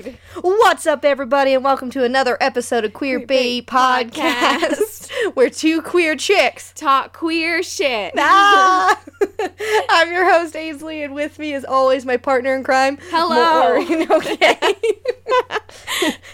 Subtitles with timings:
[0.40, 5.50] What's up, everybody, and welcome to another episode of Queer, Queer Bee Bee Podcast, where
[5.50, 6.72] two queer chicks.
[6.74, 8.14] Talk queer shit.
[8.16, 9.00] Ah!
[9.90, 12.98] I'm your host, Ainsley, and with me, as always, my partner in crime.
[13.10, 13.74] Hello.
[13.74, 14.56] Maureen, okay.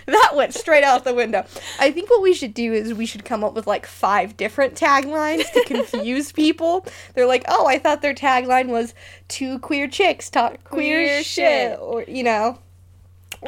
[0.07, 1.45] that went straight out the window.
[1.81, 4.75] I think what we should do is we should come up with like five different
[4.75, 6.87] taglines to confuse people.
[7.15, 8.95] They're like, oh, I thought their tagline was
[9.29, 11.25] two queer chicks talk queer, Queer shit.
[11.25, 11.79] shit.
[11.81, 12.59] Or, you know.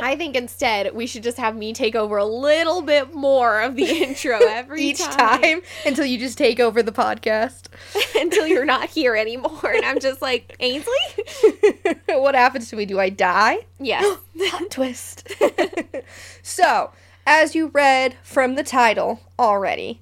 [0.03, 3.77] I think instead we should just have me take over a little bit more of
[3.77, 5.62] the intro every each time.
[5.87, 7.66] until you just take over the podcast.
[8.21, 9.73] until you're not here anymore.
[9.73, 10.93] And I'm just like, Ainsley?
[12.09, 12.87] what happens to me?
[12.87, 13.59] Do I die?
[13.79, 14.19] Yes.
[14.51, 15.29] Plot twist.
[16.43, 16.93] so,
[17.27, 20.01] as you read from the title already,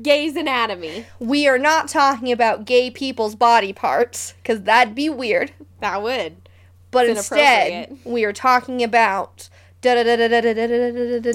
[0.00, 1.06] Gay's Anatomy.
[1.18, 5.50] we are not talking about gay people's body parts because that'd be weird.
[5.80, 6.47] That would.
[6.90, 9.48] But instead, we are talking about.
[9.80, 11.32] da-da-da-da-da-da-da-da-da-da-da.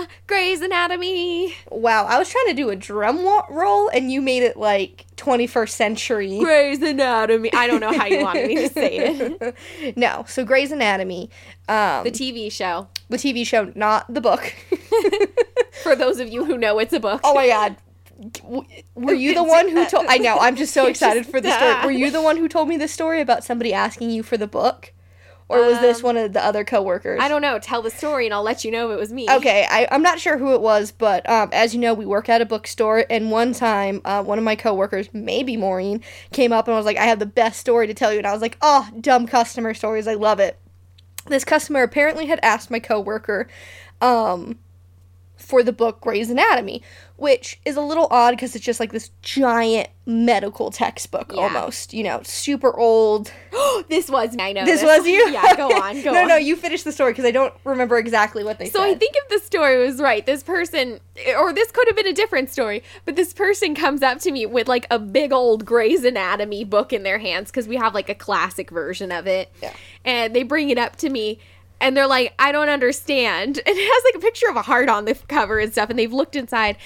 [0.00, 1.54] Da, Grey's Anatomy.
[1.70, 5.70] Wow, I was trying to do a drum roll and you made it like 21st
[5.70, 6.38] century.
[6.38, 7.52] Grey's Anatomy.
[7.52, 9.96] I don't know how you wanted me to say it.
[9.96, 11.30] no, so Grey's Anatomy,
[11.68, 12.88] um, The TV show.
[13.08, 14.54] the TV show, not the book.
[15.82, 17.20] For those of you who know it's a book.
[17.24, 17.76] oh my god.
[18.94, 20.06] Were you the one who told?
[20.08, 20.38] I know.
[20.38, 21.84] I'm just so excited for the story.
[21.84, 24.46] Were you the one who told me the story about somebody asking you for the
[24.46, 24.92] book,
[25.48, 27.20] or was this Um, one of the other coworkers?
[27.20, 27.58] I don't know.
[27.58, 29.28] Tell the story and I'll let you know if it was me.
[29.28, 32.28] Okay, I, I'm not sure who it was, but um, as you know, we work
[32.28, 36.00] at a bookstore, and one time, uh, one of my coworkers, maybe Maureen,
[36.32, 38.32] came up and was like, "I have the best story to tell you," and I
[38.32, 40.58] was like, "Oh, dumb customer stories, I love it."
[41.26, 43.48] This customer apparently had asked my coworker,
[44.02, 44.58] um,
[45.44, 46.82] for the book Grey's Anatomy,
[47.16, 51.42] which is a little odd because it's just like this giant medical textbook Yeah.
[51.42, 53.30] almost, you know, super old.
[53.88, 55.30] this was I know This was you?
[55.30, 56.28] Yeah, go on, go no, on.
[56.28, 58.88] no, no, you finish the story because I don't remember exactly what they So said.
[58.88, 61.00] I think if the story was right, this person,
[61.38, 64.44] or this could have been a different story, but this person comes up to me
[64.46, 68.08] with like a big old Grey's Anatomy book in their hands because we have like
[68.08, 69.50] a classic version of it.
[69.62, 69.72] Yeah.
[70.04, 71.38] And they bring it up to me
[71.80, 73.58] and they're like, I don't understand.
[73.66, 75.90] And it has like a picture of a heart on the cover and stuff.
[75.90, 76.76] And they've looked inside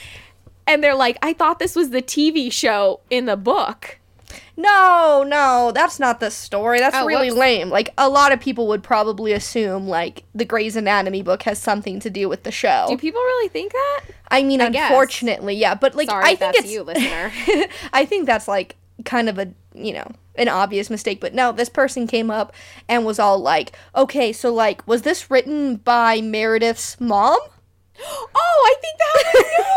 [0.66, 3.98] and they're like, I thought this was the TV show in the book.
[4.56, 6.80] No, no, that's not the story.
[6.80, 7.38] That's Oh, really whoops.
[7.38, 7.70] lame.
[7.70, 12.00] Like a lot of people would probably assume like the Grey's Anatomy book has something
[12.00, 12.86] to do with the show.
[12.88, 14.00] Do people really think that?
[14.30, 14.90] I mean, I guess.
[14.90, 17.32] unfortunately, yeah, but like Sorry I think that's it's you, listener.
[17.92, 18.74] I think that's like
[19.04, 21.20] kind of a you know an obvious mistake.
[21.20, 22.54] But no, this person came up
[22.88, 27.38] and was all like, "Okay, so like, was this written by Meredith's mom?"
[28.00, 29.44] oh, I think that was.
[29.44, 29.74] Yeah.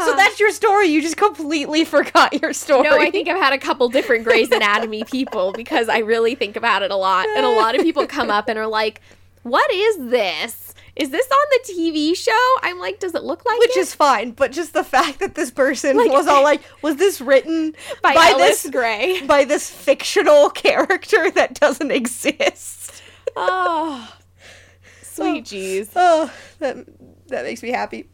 [0.06, 0.86] So that's your story.
[0.86, 2.88] You just completely forgot your story.
[2.88, 6.56] No, I think I've had a couple different Grey's Anatomy people because I really think
[6.56, 7.26] about it a lot.
[7.36, 9.00] And a lot of people come up and are like,
[9.42, 10.69] What is this?
[11.00, 12.54] Is this on the TV show?
[12.62, 13.80] I'm like, Does it look like which it?
[13.80, 17.20] is fine, but just the fact that this person Like- was all like, "Was this
[17.20, 19.20] written by, by Ellis this Grey?
[19.26, 23.02] by this fictional character that doesn't exist.
[23.36, 24.18] Ah, oh,
[25.02, 25.88] sweet jeez.
[25.96, 26.76] Oh, that
[27.28, 28.08] that makes me happy.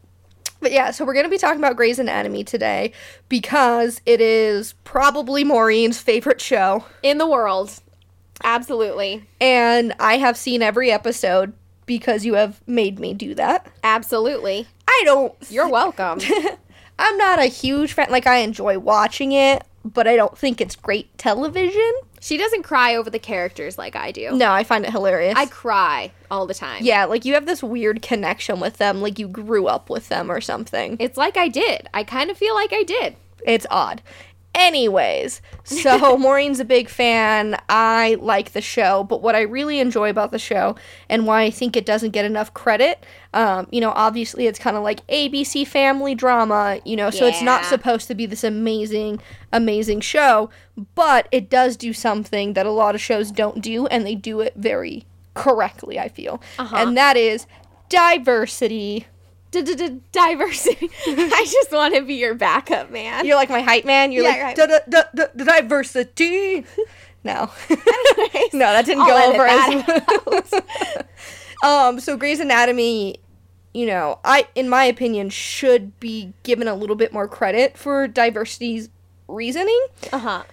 [0.59, 2.93] But yeah, so we're gonna be talking about Grey's Anatomy today
[3.29, 7.73] because it is probably Maureen's favorite show, In the world.
[8.43, 9.25] Absolutely.
[9.41, 11.53] and I have seen every episode
[11.87, 13.65] because you have made me do that.
[13.83, 14.67] Absolutely.
[14.87, 15.33] I don't.
[15.49, 16.19] You're welcome.
[16.99, 18.11] I'm not a huge fan.
[18.11, 21.91] Like I enjoy watching it, but I don't think it's great television.
[22.21, 24.31] she doesn't cry over the characters like I do.
[24.31, 25.35] No, I find it hilarious.
[25.37, 26.83] I cry all the time.
[26.83, 30.29] yeah, like you have this weird connection with them, like you grew up with them
[30.31, 30.97] or something.
[30.99, 31.87] It's like I did.
[31.93, 33.15] I kind of feel like I did.
[33.45, 34.01] It's odd.
[34.55, 37.57] Anyways, so Maureen's a big fan.
[37.69, 40.75] I like the show, but what I really enjoy about the show
[41.09, 44.75] and why I think it doesn't get enough credit, um, you know, obviously it's kind
[44.75, 49.21] of like ABC family drama, you know, so it's not supposed to be this amazing,
[49.53, 50.49] amazing show,
[50.95, 54.41] but it does do something that a lot of shows don't do, and they do
[54.41, 56.41] it very correctly, I feel.
[56.57, 56.75] Uh-huh.
[56.75, 57.45] And that is
[57.89, 59.05] diversity.
[59.51, 60.89] Diversity.
[61.07, 63.25] I just want to be your backup man.
[63.25, 64.11] You're like my hype man.
[64.11, 64.55] You're Yeah, like right.
[64.55, 66.65] "Da- da- da- da- da- diversity.
[67.23, 70.51] No, Anyways, no, that didn't I'll go over as
[71.63, 71.87] well.
[71.89, 73.17] um, so Grey's Anatomy,
[73.73, 78.07] you know, I, in my opinion, should be given a little bit more credit for
[78.07, 78.89] diversity's
[79.27, 80.43] reasoning Uh huh.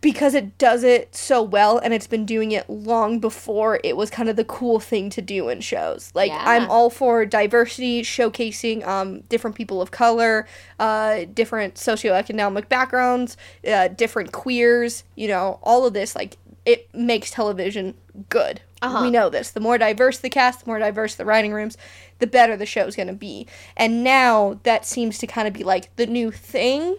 [0.00, 4.08] Because it does it so well and it's been doing it long before it was
[4.10, 6.10] kind of the cool thing to do in shows.
[6.14, 6.42] Like Yeah.
[6.44, 10.46] I'm all for diversity, showcasing um different people of color,
[10.78, 13.36] uh different socioeconomic backgrounds,
[13.66, 17.94] uh different queers, you know, all of this like it makes television
[18.28, 18.60] good.
[18.82, 19.02] Uh-huh.
[19.02, 19.50] We know this.
[19.50, 21.76] The more diverse the cast, the more diverse the writing rooms,
[22.18, 23.46] the better the show's going to be.
[23.76, 26.96] And now that seems to kind of be like the new thing.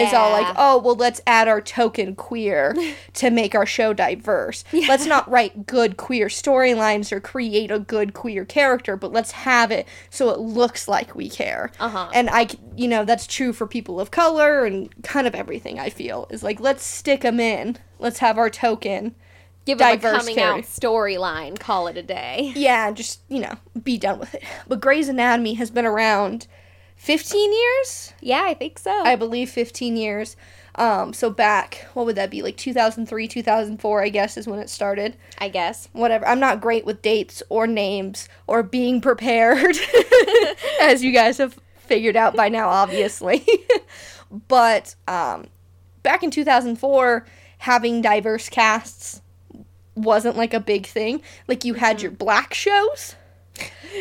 [0.00, 2.74] Is all like, oh, well, let's add our token queer
[3.14, 4.64] to make our show diverse.
[4.72, 9.70] Let's not write good queer storylines or create a good queer character, but let's have
[9.70, 11.70] it so it looks like we care.
[11.78, 12.10] Uh-huh.
[12.14, 15.78] And I, you know, that's true for people of color and kind of everything.
[15.78, 17.76] I feel is like let's stick them in.
[17.98, 19.14] Let's have our token.
[19.64, 21.58] Give it a coming out storyline.
[21.58, 22.52] Call it a day.
[22.56, 24.42] Yeah, just you know, be done with it.
[24.66, 26.48] But Grey's Anatomy has been around
[27.02, 28.12] fifteen years.
[28.20, 29.02] Yeah, I think so.
[29.04, 30.36] I believe 15 years.
[30.76, 32.40] Um, so back, what would that be?
[32.40, 35.16] Like 2003, 2004, I guess, is when it started.
[35.38, 35.88] I guess.
[35.92, 36.26] Whatever.
[36.26, 39.76] I'm not great with dates or names or being prepared,
[40.80, 43.44] as you guys have figured out by now, obviously.
[44.48, 45.46] but um,
[46.02, 47.26] back in 2004,
[47.58, 49.20] having diverse casts
[49.94, 51.20] wasn't like a big thing.
[51.48, 53.16] Like you had your black shows.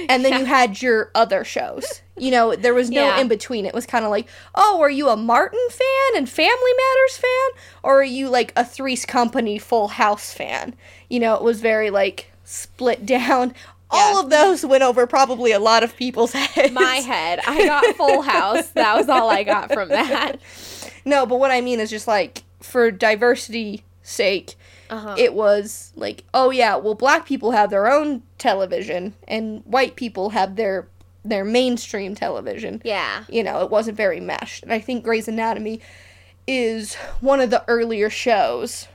[0.10, 2.02] And then you had your other shows.
[2.18, 3.20] You know, there was no Yeah.
[3.20, 3.66] in between.
[3.66, 7.64] It was kind of like, oh, are you a Martin fan and Family Matters fan?
[7.84, 10.74] Or are you like a Three's Company Full House fan?
[11.10, 13.54] You know, it was very like split down.
[13.94, 16.72] All of those went over probably a lot of people's heads.
[16.74, 17.42] My head.
[17.46, 18.70] I got Full House.
[18.70, 20.38] That was all I got from that.
[21.04, 24.54] No, but what I mean is just like for diversity sake,
[24.92, 25.16] Uh-huh.
[25.18, 30.32] it was like, oh yeah, well black people have their own television and white people
[30.32, 30.88] have their
[31.24, 32.82] their mainstream television.
[32.84, 33.24] yeah.
[33.30, 34.64] You know, it wasn't very meshed.
[34.64, 35.80] And I think Grey's Anatomy
[36.48, 38.88] is one of the earlier shows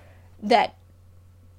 [0.42, 0.74] that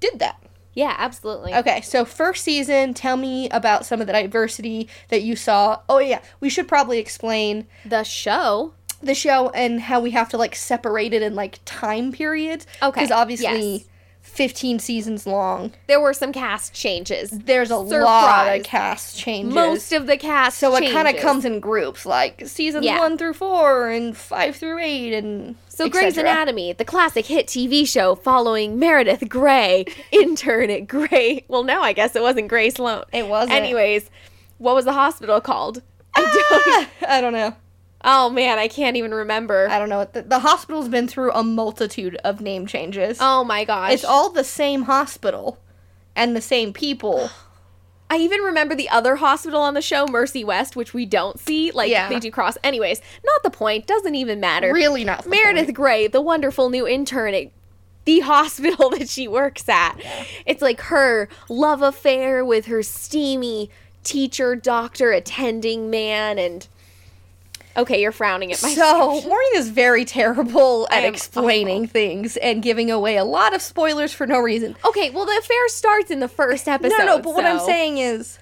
[0.02, 0.44] did that.
[0.74, 1.56] Yeah, absolutely.
[1.56, 5.80] Okay, so first season, tell me about some of the diversity that you saw.
[5.88, 8.74] Oh yeah, we should probably explain The show.
[9.02, 12.68] the show and how we have to like separate it in like time periods.
[12.84, 13.86] Okay, Because obviously, yes.
[14.28, 15.72] 15 seasons long.
[15.88, 17.32] There were some cast changes.
[17.32, 19.56] There's a lot of cast changes.
[19.56, 23.00] Most of the cast so it kind of comes in groups, like seasons Yeah.
[23.00, 26.18] one through four and five through eight, and So Grey's.
[26.18, 31.44] Anatomy, the classic hit TV show following Meredith Grey, intern at Grey.
[31.48, 33.06] Well, no, I guess it wasn't Grey Sloan.
[33.12, 33.54] It wasn't.
[33.58, 34.10] Anyways,
[34.60, 35.82] what was the hospital called?
[36.16, 36.64] I don't.
[36.68, 37.56] Ah, I don't know.
[38.10, 39.68] Oh man, I can't even remember.
[39.70, 40.06] I don't know.
[40.06, 43.18] The, the hospital's been through a multitude of name changes.
[43.20, 43.92] Oh my gosh.
[43.92, 45.60] it's all the same hospital
[46.16, 47.30] and the same people.
[48.10, 51.72] I even remember the other hospital on the show, Mercy West, which we don't see.
[51.72, 52.08] Like Yeah.
[52.08, 52.58] they do cross.
[52.64, 53.86] Anyways, not the point.
[53.86, 54.72] Doesn't even matter.
[54.74, 55.26] Really not.
[55.26, 55.76] the Meredith point.
[55.76, 57.48] Grey, the wonderful new intern at
[58.06, 59.96] the hospital that she works at.
[60.46, 63.70] It's like her love affair with her steamy
[64.06, 66.66] teacher, doctor, attending man, and
[67.78, 68.70] okay, you're frowning at my.
[68.70, 74.14] So, Maureen is very terrible at explaining things and giving away a lot of spoilers
[74.14, 74.76] for no reason.
[74.86, 76.98] okay, well the affair starts in the first episode.
[76.98, 78.40] no, no, but what I'm saying is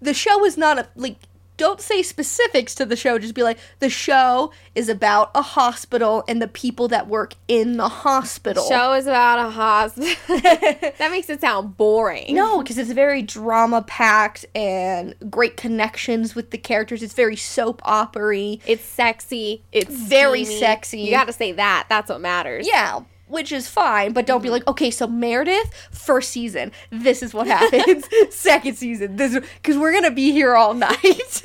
[0.00, 1.16] the show is not a like
[1.56, 6.24] don't say specifics to the show, just be like the show is about a hospital
[6.28, 8.68] and the people that work in the hospital.
[8.68, 10.14] The show is about a hospital.
[10.28, 12.34] that makes it sound boring.
[12.34, 17.02] No, because it's very drama packed and great connections with the characters.
[17.02, 18.60] It's very soap opery.
[18.66, 19.62] It's sexy.
[19.72, 20.60] It's Very steamy.
[20.60, 21.00] sexy.
[21.00, 21.86] You got to say that.
[21.88, 22.66] That's what matters.
[22.68, 24.26] Yeah, which is fine, but Mm-hmm.
[24.26, 28.08] don't be like, okay, so Meredith, first season, this is what happens.
[28.34, 31.42] Second season, this because we're gonna be here all night.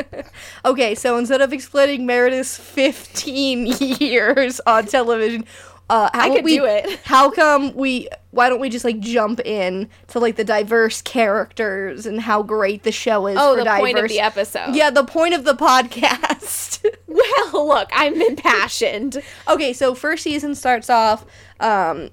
[0.64, 5.44] okay, so instead of explaining Meredith's 15 years on television,
[5.88, 6.98] uh, how I could we, do it.
[7.04, 8.08] How come we?
[8.32, 12.82] Why don't we just like jump in to like the diverse characters and how great
[12.82, 13.36] the show is?
[13.38, 13.80] Oh, for the diverse.
[13.80, 14.74] point of the episode.
[14.74, 16.84] Yeah, the point of the podcast.
[17.52, 19.22] Well, look, I'm impassioned.
[19.48, 21.24] Okay, so first season starts off.
[21.60, 22.10] Um,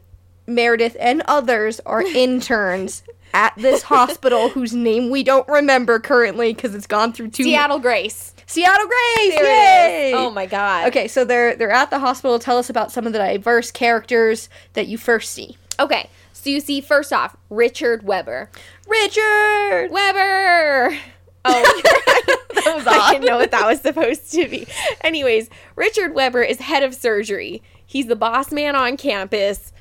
[0.48, 6.75] Meredith and others are interns at this hospital whose name we don't remember currently because
[6.75, 7.43] it's gone through two.
[7.43, 8.33] Seattle Grace.
[8.45, 9.36] Seattle Grace.
[9.36, 10.13] There Yay!
[10.13, 10.88] Oh my god.
[10.88, 12.38] Okay, so they're they're at the hospital.
[12.39, 15.57] Tell us about some of the diverse characters that you first see.
[15.79, 16.10] Okay.
[16.33, 18.50] So you see, first off, Richard Weber.
[18.88, 19.89] Richard.
[19.91, 20.98] Weber.
[21.45, 21.81] Oh,
[22.63, 24.65] That was I didn't know what that was supposed to be.
[25.01, 27.62] Anyways, Richard Weber is head of surgery.
[27.85, 29.73] He's the boss man on campus.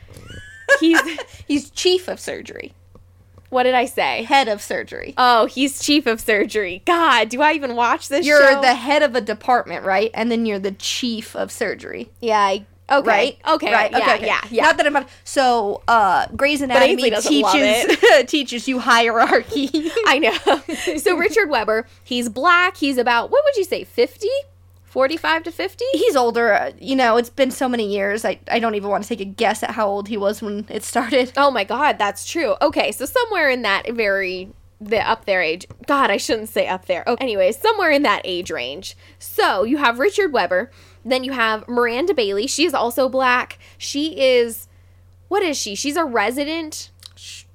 [0.80, 1.00] He's
[1.46, 2.72] He's chief of surgery,
[3.50, 4.22] what did I say?
[4.24, 5.14] head of surgery.
[5.18, 6.82] Oh, he's chief of surgery.
[6.86, 8.60] God, do I even watch this You're show?
[8.62, 10.10] the head of a department, right?
[10.14, 12.10] And then you're the chief of surgery.
[12.20, 12.38] yeah.
[12.40, 12.66] I,
[12.98, 13.08] okay.
[13.08, 13.38] right?
[13.48, 13.72] Okay.
[13.72, 13.90] right?
[13.90, 13.98] Yeah.
[13.98, 14.26] okay, okay.
[14.26, 14.40] Yeah.
[14.50, 14.62] Yeah.
[14.64, 14.92] Not that I'm.
[14.92, 17.96] Not, So, uh, Grey's Anatomy teaches
[18.26, 19.70] teaches you hierarchy.
[20.06, 20.96] I know.
[20.98, 22.76] so Richard Weber, he's black.
[22.76, 24.28] He's about what would you say, 50?
[24.84, 25.84] 45 to 50?
[25.92, 26.52] He's older.
[26.52, 28.26] uh, You know, it's been so many years.
[28.26, 30.66] I, I don't even want to take a guess at how old he was when
[30.68, 31.32] it started.
[31.34, 32.56] Oh my god, that's true.
[32.60, 34.50] Okay, so somewhere in that very
[34.82, 35.66] the up there age.
[35.86, 37.04] God, I shouldn't say up there.
[37.06, 38.96] Okay, anyways, somewhere in that age range.
[39.18, 40.70] So you have Richard Weber,
[41.04, 42.46] then you have Miranda Bailey.
[42.46, 43.58] She is also black.
[43.78, 44.68] She is
[45.28, 45.74] what is she?
[45.74, 46.90] She's a resident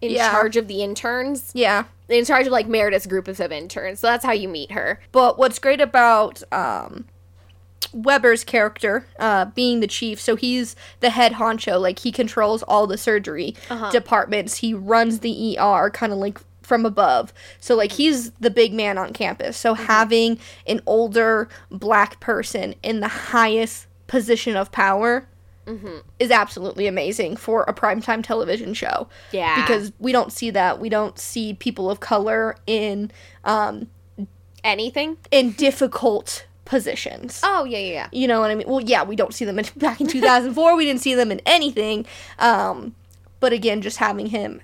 [0.01, 0.31] in Yeah.
[0.31, 1.51] charge of the interns.
[1.53, 1.85] Yeah.
[2.09, 3.99] In charge of like Meredith's group of interns.
[3.99, 4.99] So that's how you meet her.
[5.11, 7.05] But what's great about um,
[7.93, 11.79] Weber's character, uh, being the chief, so he's the head honcho.
[11.79, 13.91] Like he controls all the surgery Uh-huh.
[13.91, 14.57] departments.
[14.57, 17.31] He runs the ER, kind of like from above.
[17.61, 19.55] So like he's the big man on campus.
[19.57, 19.85] So Mm-hmm.
[19.85, 25.27] having an older black person in the highest position of power.
[25.65, 25.97] Mm-hmm.
[26.19, 29.09] Is absolutely amazing for a primetime television show.
[29.33, 29.61] Yeah.
[29.61, 30.79] Because we don't see that.
[30.79, 33.11] We don't see people of color in
[33.43, 33.87] um,
[34.63, 35.17] Anything?
[35.31, 37.41] in difficult positions.
[37.43, 38.07] Oh, yeah, yeah, yeah.
[38.13, 38.67] You know what I mean?
[38.67, 40.75] Well, yeah, we don't see them in, back in 2004.
[40.77, 42.05] we didn't see them in anything.
[42.39, 42.95] Um,
[43.41, 44.61] but again, just having him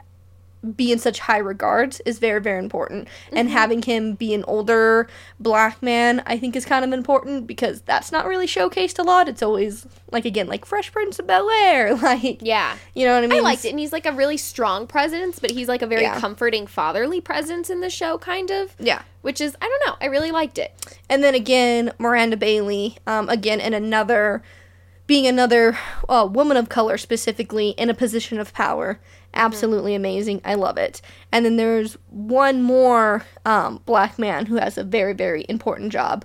[0.75, 3.07] be in such high regards is very, very important.
[3.31, 5.07] And having him be an older
[5.39, 9.27] black man, I think, is kind of important because that's not really showcased a lot.
[9.27, 12.77] It's always like again, like Fresh Prince of Bel Air, like Yeah.
[12.93, 13.39] you know what I mean?
[13.39, 16.03] I liked it, and he's like a really strong presence, but he's like a very
[16.03, 16.19] Yeah.
[16.19, 18.73] comforting fatherly presence in the show, kind of.
[18.79, 19.01] Yeah.
[19.21, 20.73] Which is, I don't know, I really liked it.
[21.09, 24.43] And then again, Miranda Bailey, um, again, in another,
[25.07, 25.77] being another
[26.07, 28.99] uh, woman of color specifically in a position of power.
[29.33, 30.41] Absolutely amazing.
[30.45, 31.01] I love it.
[31.31, 36.23] And then there's one more um, black man who has a very, very important job.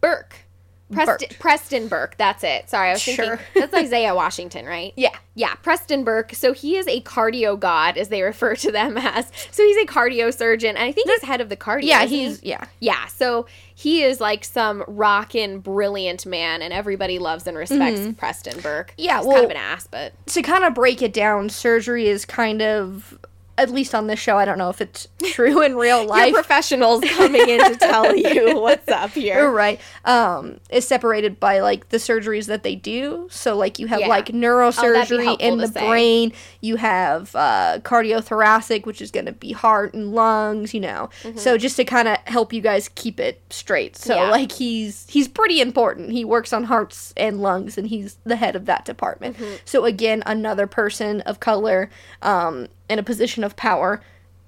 [0.00, 0.45] Burke.
[0.92, 1.38] Preston, Burke.
[1.40, 2.14] Preston Burke.
[2.16, 2.70] That's it.
[2.70, 3.16] Sorry, I was Sure.
[3.16, 4.92] thinking that's Isaiah Washington, right?
[4.96, 5.10] Yeah.
[5.34, 6.32] Yeah, Preston Burke.
[6.34, 9.30] So he is a cardio god, as they refer to them as.
[9.50, 11.82] So he's a cardio surgeon, and I think he's head of the cardio.
[11.82, 12.24] Yeah, isn't he?
[12.26, 12.64] he's, yeah.
[12.80, 18.60] Yeah, so he is like some rockin' brilliant man, and everybody loves and respects Preston
[18.60, 18.92] Burke.
[18.92, 19.00] Mm-hmm.
[19.02, 22.06] Yeah, he's well- kind of an ass, but To kind of break it down, surgery
[22.06, 23.18] is kind of,
[23.58, 26.32] at least on this show, I don't know if it's true in real life.
[26.34, 29.50] professionals coming in to tell you what's up here.
[29.50, 29.80] right.
[30.04, 33.28] Um, is separated by like the surgeries that they do.
[33.30, 34.08] So like you have Yeah.
[34.08, 35.88] like Oh, neurosurgery helpful in the say.
[35.88, 36.32] brain.
[36.60, 40.74] You have uh, cardiothoracic, which is going to be heart and lungs.
[40.74, 41.10] You know.
[41.36, 43.96] So just to kind of help you guys keep it straight.
[43.96, 44.22] So Mm-hmm.
[44.24, 44.30] Yeah.
[44.30, 46.10] like he's he's pretty important.
[46.12, 49.36] He works on hearts and lungs, and he's the head of that department.
[49.36, 49.56] Mm-hmm.
[49.64, 51.90] So again, another person of color
[52.22, 54.00] um, in a position of power,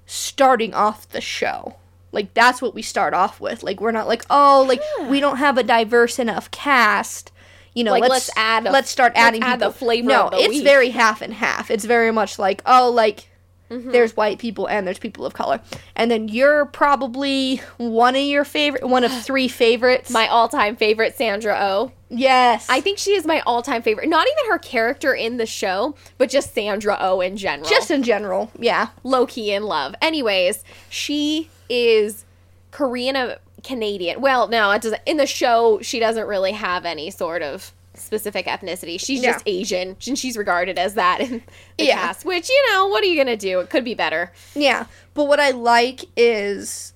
[0.05, 1.75] starting off the show.
[2.11, 3.61] Like that's what we start off with.
[3.63, 7.31] Like we're not like, oh, like we don't have a diverse enough cast.
[7.75, 10.25] You know, Like, let's, let's add a- let's start let's adding add the flavor No,
[10.25, 10.63] of the it's week.
[10.63, 11.69] very half and half.
[11.69, 13.29] It's very much like, oh, like
[13.69, 13.91] Mm-hmm.
[13.91, 15.61] there's white people and there's people of color,
[15.95, 20.09] and then you're probably one of your favorite, one of three favorites.
[20.09, 21.91] My all-time favorite, Sandra Oh.
[22.09, 24.09] yes, I think she is my all-time favorite.
[24.09, 27.69] Not even her character in the show, but just Sandra Oh in general.
[27.69, 28.87] just in general, yeah.
[29.03, 29.93] low key in love.
[30.01, 32.25] Anyways, she is
[32.71, 34.21] Korean Canadian.
[34.21, 35.01] Well, no, it doesn't.
[35.05, 38.99] In the show, she doesn't really have any sort of specific ethnicity.
[38.99, 39.33] She's Yeah.
[39.33, 41.43] just Asian, and she's regarded as that in
[41.77, 41.95] the Yeah.
[41.95, 42.25] cast.
[42.25, 43.59] Which you know, what are you gonna do?
[43.59, 44.31] It could be better.
[44.55, 46.93] Yeah, but what I like is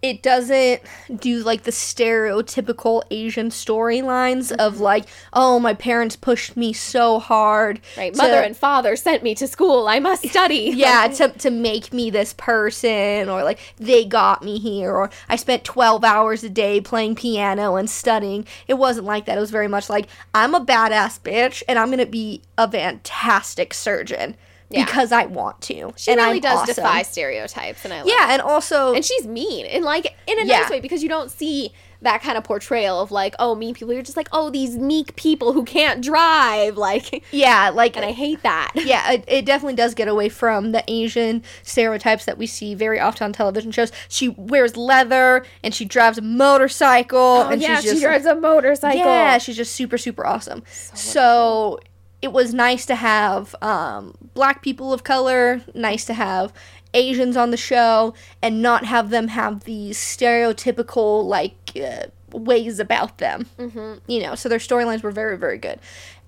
[0.00, 0.80] it doesn't
[1.16, 4.60] do like the stereotypical Asian storylines Mm-hmm.
[4.60, 7.80] of like, oh, my parents pushed me so hard.
[7.96, 8.12] Right?
[8.14, 9.88] to- Mother and father sent me to school.
[9.88, 10.72] I must study.
[10.74, 15.36] yeah, to, to make me this person, or like they got me here, or I
[15.36, 18.46] spent 12 hours a day playing piano and studying.
[18.68, 19.36] It wasn't like that.
[19.36, 23.74] It was very much like, I'm a badass bitch and I'm gonna be a fantastic
[23.74, 24.36] surgeon
[24.70, 24.84] Yeah.
[24.84, 25.92] because I want to.
[25.96, 26.74] she and really I'm does awesome.
[26.74, 28.94] defy stereotypes, and I love Yeah, and also.
[28.94, 30.60] and she's mean and like in a Yeah.
[30.60, 33.92] nice way because you don't see that kind of portrayal of like oh mean people
[33.92, 38.12] you're just like oh these meek people who can't drive like yeah, like and i
[38.12, 42.46] hate that yeah, it, it definitely does get away from the Asian stereotypes that we
[42.46, 43.90] see very often on television shows.
[44.08, 48.26] She wears leather and she drives a motorcycle oh and yeah she's just she drives
[48.26, 50.62] a motorcycle yeah, she's just super super awesome.
[50.94, 51.80] So,
[52.20, 56.52] it was nice to have um, black people of color, nice to have
[56.94, 62.06] Asians on the show, and not have them have these stereotypical like uh,
[62.36, 63.46] ways about them.
[63.58, 64.10] Mm-hmm.
[64.10, 65.78] You know, so their storylines were very very good.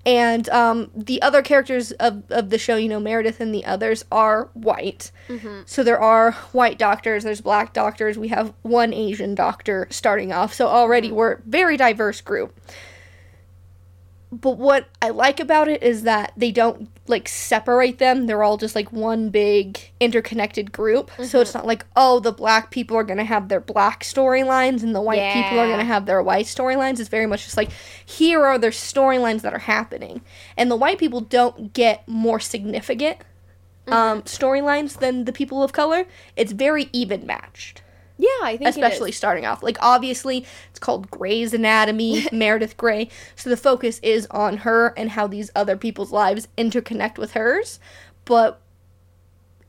[0.05, 4.03] And um, the other characters of, of the show, you know, Meredith and the others
[4.11, 5.11] are white.
[5.67, 10.53] So there are white doctors, there's black doctors, we have one Asian doctor starting off.
[10.53, 12.59] So already we're a very diverse group.
[14.31, 18.27] But what I like about it is that they don't like separate them.
[18.27, 21.11] They're all just like one big interconnected group.
[21.21, 24.83] So it's not like, oh, the black people are going to have their black storylines
[24.83, 27.01] and the white people are going to have their white storylines.
[27.01, 27.71] It's very much just like,
[28.05, 30.21] here are their storylines that are happening.
[30.55, 33.17] And the white people don't get more significant
[33.87, 36.05] um, storylines than the people of color.
[36.37, 37.81] It's very even matched
[38.21, 38.75] Yeah, I think it is.
[38.77, 39.63] especially starting off.
[39.63, 43.09] Like obviously, it's called Grey's Anatomy, Meredith Grey.
[43.35, 47.79] So the focus is on her and how these other people's lives interconnect with hers,
[48.25, 48.61] but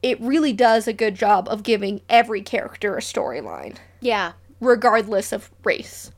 [0.02, 4.32] it really does a good job of giving every character a storyline, Yeah.
[4.60, 6.10] regardless of race,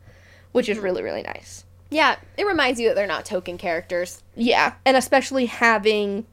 [0.50, 0.86] which is mm-hmm.
[0.86, 1.64] really really nice.
[1.90, 4.24] Yeah, it reminds you that they're not token characters.
[4.34, 6.26] Yeah, and especially having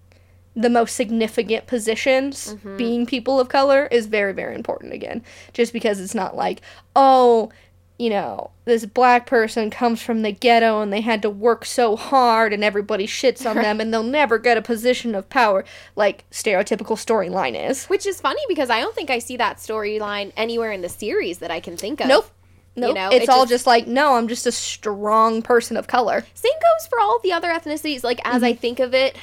[0.56, 6.00] the most significant positions being people of color is very very important again just because
[6.00, 6.60] it's not like
[6.96, 7.50] oh
[7.98, 11.96] you know this black person comes from the ghetto and they had to work so
[11.96, 15.64] hard and everybody shits on them and they'll never get a position of power
[15.96, 20.34] like stereotypical storyline is Which is funny because I don't think I see that storyline
[20.36, 22.08] anywhere in the series that I can think of.
[22.08, 22.30] nope
[22.76, 25.88] nope know, it's it all just- just like no i'm just a strong person of
[25.88, 28.02] color Same goes for all the other ethnicities.
[28.04, 28.46] Like as Mm-hmm.
[28.46, 29.16] I think of it,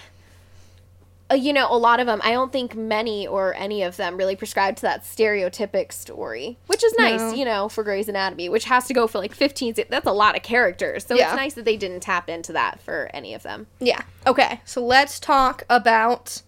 [1.30, 2.20] Uh, you know, a lot of them.
[2.24, 6.82] I don't think many or any of them really prescribe to that stereotypic story, which
[6.82, 7.20] is nice.
[7.20, 7.34] No.
[7.34, 9.74] You know, for Grey's Anatomy, which has to go for like fifteen.
[9.90, 11.04] That's a lot of characters.
[11.04, 11.26] So Yeah.
[11.28, 13.66] it's nice that they didn't tap into that for any of them.
[13.78, 14.00] Yeah.
[14.26, 14.60] Okay.
[14.64, 16.40] So let's talk about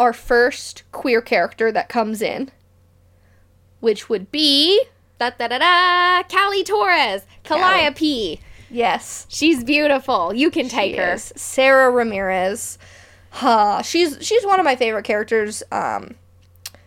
[0.00, 2.50] our first queer character that comes in,
[3.80, 4.82] which would be
[5.18, 6.22] Da da da da.
[6.28, 7.22] Callie Torres.
[7.44, 8.40] Calliope.
[8.70, 10.32] yes, She's beautiful.
[10.34, 11.14] You can take she her.
[11.14, 12.78] is Sara Ramirez.
[13.38, 13.82] Huh.
[13.82, 15.62] She's she's one of my favorite characters.
[15.70, 16.14] Um,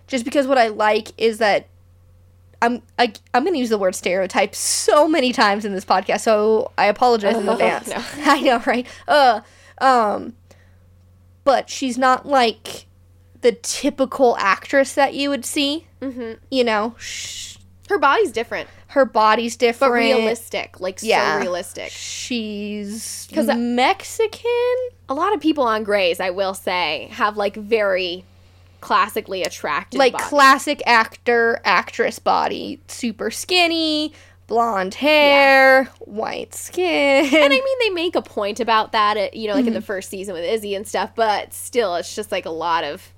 [0.08, 1.68] just because what I like is that.
[2.64, 6.20] I'm I, I'm going to use the word stereotype so many times in this podcast,
[6.22, 7.88] so I apologize in advance.
[7.88, 7.96] no.
[8.18, 8.86] I know, right?
[9.08, 9.42] Uh,
[9.80, 10.34] um,
[11.44, 12.86] but she's not like
[13.42, 15.88] the typical actress that you would see.
[16.04, 17.51] hmm You know, sh-
[17.92, 19.92] Her body's different, her body's different.
[19.92, 20.80] but realistic.
[20.80, 21.36] Like Yeah.
[21.36, 21.92] so realistic.
[21.92, 24.78] She's Cause Mexican.
[25.10, 28.24] a lot of people on Grey's, I will say, have like very
[28.80, 30.28] classically attractive, like bodies.
[30.28, 34.12] classic actor actress body super skinny
[34.48, 39.48] blonde hair white skin and I mean, they make a point about that, at, you
[39.48, 39.76] know, like in Mm-hmm.
[39.76, 41.12] the first season with Izzie and stuff.
[41.16, 43.12] But still, it's just like a lot of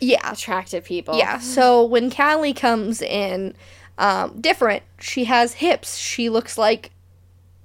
[0.00, 1.16] yeah attractive people.
[1.16, 3.54] yeah so when callie comes in
[4.02, 6.90] um different she has hips she looks like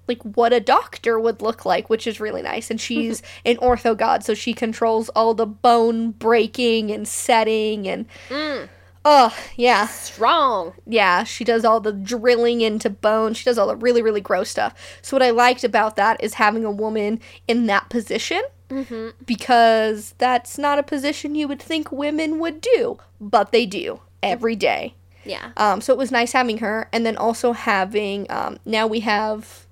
[0.07, 3.97] like what a doctor would look like which is really nice and she's an ortho
[3.97, 8.69] god so she controls all the bone breaking and setting and Mm,
[9.03, 10.73] oh yeah strong.
[10.85, 13.33] yeah, she does all the drilling into bone.
[13.33, 14.73] She does all the really, really gross stuff.
[15.01, 20.13] So, what I liked about that is having a woman in that position hmm because
[20.17, 24.93] that's not a position you would think women would do, but they do every day.
[25.27, 25.51] Yeah.
[25.57, 26.89] Um, so, it was nice having her.
[26.91, 29.65] And then also having, um, now we have,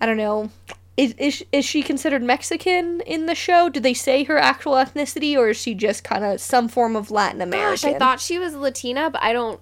[0.00, 0.50] I don't know.
[0.96, 3.68] Is, is, is she considered Mexican in the show?
[3.68, 7.12] Do they say her actual ethnicity, or is she just kind of some form of
[7.12, 7.90] Latin American?
[7.90, 9.60] Gosh, I thought she was Latina, but I don't.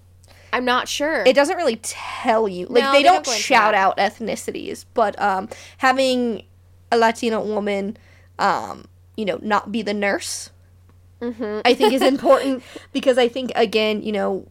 [0.53, 1.23] I'm not sure.
[1.27, 5.21] it doesn't really tell you like No, they, they don't don't shout out ethnicities but
[5.21, 6.45] um having
[6.91, 7.99] a latina woman
[8.39, 8.87] um
[9.19, 10.51] you know not be the nurse
[11.21, 12.63] hmm i think is important
[12.95, 14.47] because i think again you know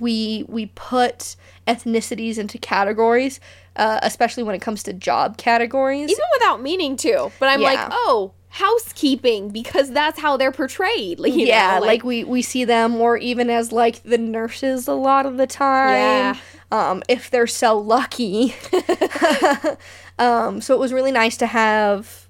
[0.00, 3.40] we we put ethnicities into categories
[3.76, 7.78] uh, especially when it comes to job categories Even without meaning to, but I'm like,
[7.92, 11.20] oh, housekeeping because that's how they're portrayed.
[11.20, 14.88] Like, you yeah know, like, we we see them or even as like the nurses
[14.88, 16.36] a lot of the time Yeah.
[16.72, 18.54] um if they're so lucky
[20.18, 22.28] um so it was really nice to have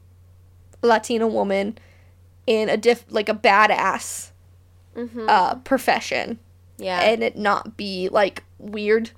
[0.83, 1.79] a latina woman
[2.47, 4.31] in a diff like a badass
[4.97, 5.27] Mhm.
[5.29, 6.39] uh profession
[6.79, 7.01] yeah.
[7.01, 9.11] and it not be like weird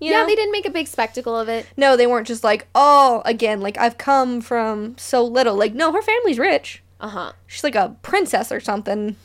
[0.00, 0.26] you yeah, know?
[0.26, 1.66] they didn't make a big spectacle of it.
[1.76, 5.92] no they weren't just like oh again like i've come from so little like no
[5.92, 7.32] her family's rich Uh huh.
[7.46, 9.16] she's like a princess or something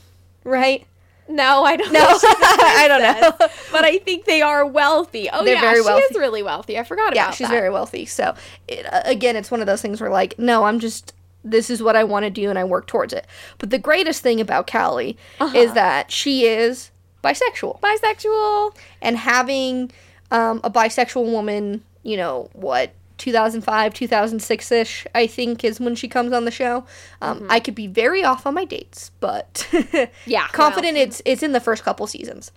[0.43, 0.85] right
[1.29, 2.09] No, I don't No, know.
[2.19, 2.35] She's a
[2.83, 3.31] I don't know.
[3.71, 5.29] but I think they are wealthy.
[5.31, 6.77] Oh, They're yeah, very she is really wealthy.
[6.77, 7.53] I forgot yeah, about Yeah, she's that.
[7.53, 8.05] very wealthy.
[8.05, 8.35] So
[8.67, 11.83] it, uh, again, it's one of those things where like, no, I'm just this is
[11.83, 13.27] what I want to do and I work towards it.
[13.57, 15.57] But the greatest thing about Callie Uh-huh.
[15.57, 16.91] is that she is
[17.23, 18.75] bisexual bisexual.
[19.01, 19.91] and having
[20.31, 26.07] um, a bisexual woman, you know, what 2005, 2006 ish, I think is when she
[26.07, 26.85] comes on the show.
[27.21, 29.67] Um, I could be very off on my dates, but
[30.25, 31.03] Yeah, confident well.
[31.03, 32.51] it's it's in the first couple seasons.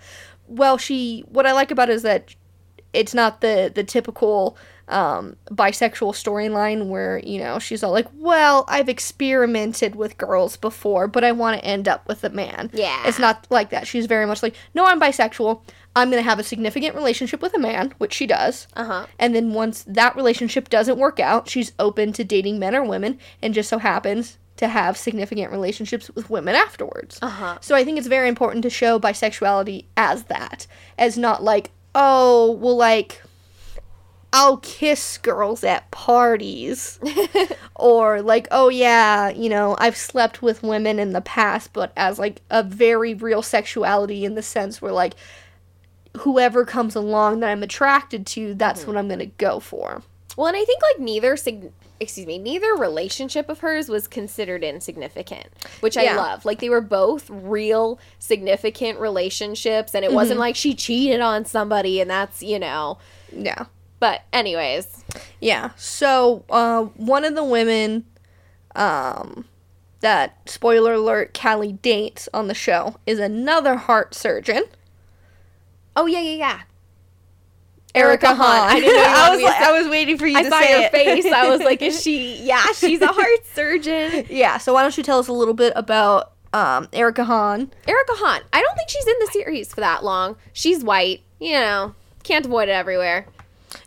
[0.48, 2.34] Well, she what I like about it is that
[2.92, 4.56] it's not the the typical
[4.88, 11.08] um, bisexual storyline where you know she's all like, "Well, I've experimented with girls before,
[11.08, 13.02] but I want to end up with a man." Yeah.
[13.06, 13.86] it's not like that.
[13.86, 15.60] She's very much like, "No, I'm bisexual.
[15.94, 18.68] I'm gonna have a significant relationship with a man," which she does.
[18.74, 19.06] Uh huh.
[19.18, 23.18] And then once that relationship doesn't work out, she's open to dating men or women,
[23.42, 27.18] and just so happens to have significant relationships with women afterwards.
[27.20, 27.58] Uh huh.
[27.60, 30.66] So I think it's very important to show bisexuality as that,
[30.98, 33.22] as not like, oh, well, like,
[34.36, 36.98] I'll kiss girls at parties.
[37.74, 42.18] or like, oh, yeah, you know, I've slept with women in the past, but as
[42.18, 45.14] like a very real sexuality in the sense where like,
[46.18, 50.02] whoever comes along that I'm attracted to, that's what I'm going to go for.
[50.36, 54.62] Well, and I think like neither sig- excuse me, neither relationship of hers was considered
[54.62, 55.46] insignificant,
[55.80, 56.44] which I love.
[56.44, 60.14] Like they were both real significant relationships and it Mm-hmm.
[60.16, 62.98] wasn't like she cheated on somebody and that's, you know.
[63.32, 63.64] Yeah.
[63.98, 65.04] But anyways,
[65.40, 65.70] Yeah.
[65.76, 68.04] So uh, one of the women
[68.74, 69.46] um,
[70.00, 74.64] that spoiler alert Callie dates on the show is another heart surgeon,
[75.96, 76.60] oh yeah, yeah, yeah.
[77.94, 78.36] Erica Hahn.
[78.36, 78.76] Hahn.
[78.76, 80.60] I didn't know you I was like, I was waiting for you I to saw
[80.60, 80.92] say your it.
[80.92, 81.24] face.
[81.32, 84.26] I was like, is she yeah, she's a heart surgeon.
[84.28, 84.58] yeah.
[84.58, 87.72] So why don't you tell us a little bit about um, Erica Hahn?
[87.88, 88.42] Erica Hahn.
[88.52, 90.36] I don't think she's in the series for that long.
[90.52, 91.94] She's white, you know.
[92.22, 93.26] Can't avoid it everywhere.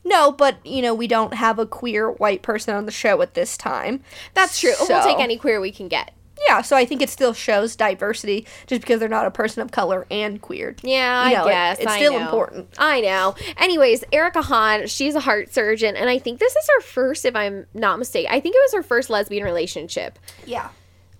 [0.04, 3.34] No, but you know we don't have a queer white person on the show at
[3.34, 4.04] this time.
[4.34, 4.74] That's true.
[4.80, 6.12] we'll take any queer we can get.
[6.48, 9.72] Yeah, so I think it still shows diversity just because they're not a person of
[9.72, 10.74] color and queer.
[10.82, 11.78] Yeah, You I know, it- guess.
[11.80, 12.20] it's I still know.
[12.22, 12.70] important.
[12.78, 13.36] I know.
[13.58, 17.36] Anyways, Erica Hahn, she's a heart surgeon, and I think this is her first, if
[17.36, 20.18] I'm not mistaken, I think it was her first lesbian relationship.
[20.46, 20.70] Yeah.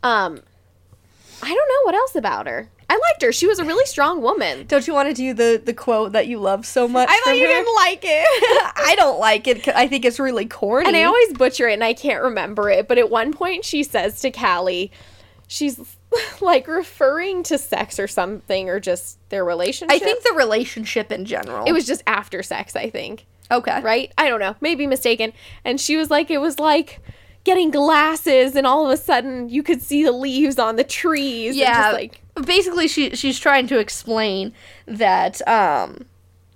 [0.04, 0.42] Um,
[1.44, 2.70] I don't know what else about her.
[2.90, 3.32] I liked her.
[3.32, 4.66] She was a really strong woman.
[4.68, 7.08] Don't you want to do the the quote that you love so much?
[7.24, 7.48] from her?
[7.48, 8.74] Didn't like it.
[8.76, 9.68] I don't like it.
[9.70, 10.88] I think it's really corny.
[10.88, 12.88] and I always butcher it, and I can't remember it.
[12.88, 14.92] But at one point, she says to Callie,
[15.48, 15.80] she's
[16.42, 19.96] like referring to sex or something, or just their relationship.
[19.96, 21.66] I think the relationship in general.
[21.66, 22.76] it was just after sex.
[22.76, 23.26] I think.
[23.52, 23.82] okay.
[23.82, 24.12] right?
[24.18, 25.34] I don't know, maybe mistaken.
[25.64, 27.02] And she was like, it was like
[27.44, 31.52] getting glasses, and all of a sudden you could see the leaves on the trees.
[31.52, 31.92] and Yeah.
[31.92, 31.96] just
[32.46, 34.54] Basically, she she's trying to explain
[34.86, 36.06] that um,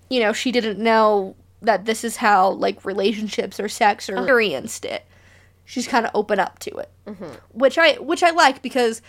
[0.10, 4.86] you know, she didn't know that this is how like relationships or sex or experienced
[4.86, 5.06] it.
[5.66, 6.92] She's kind of open up to it,
[7.52, 9.02] which I which I like because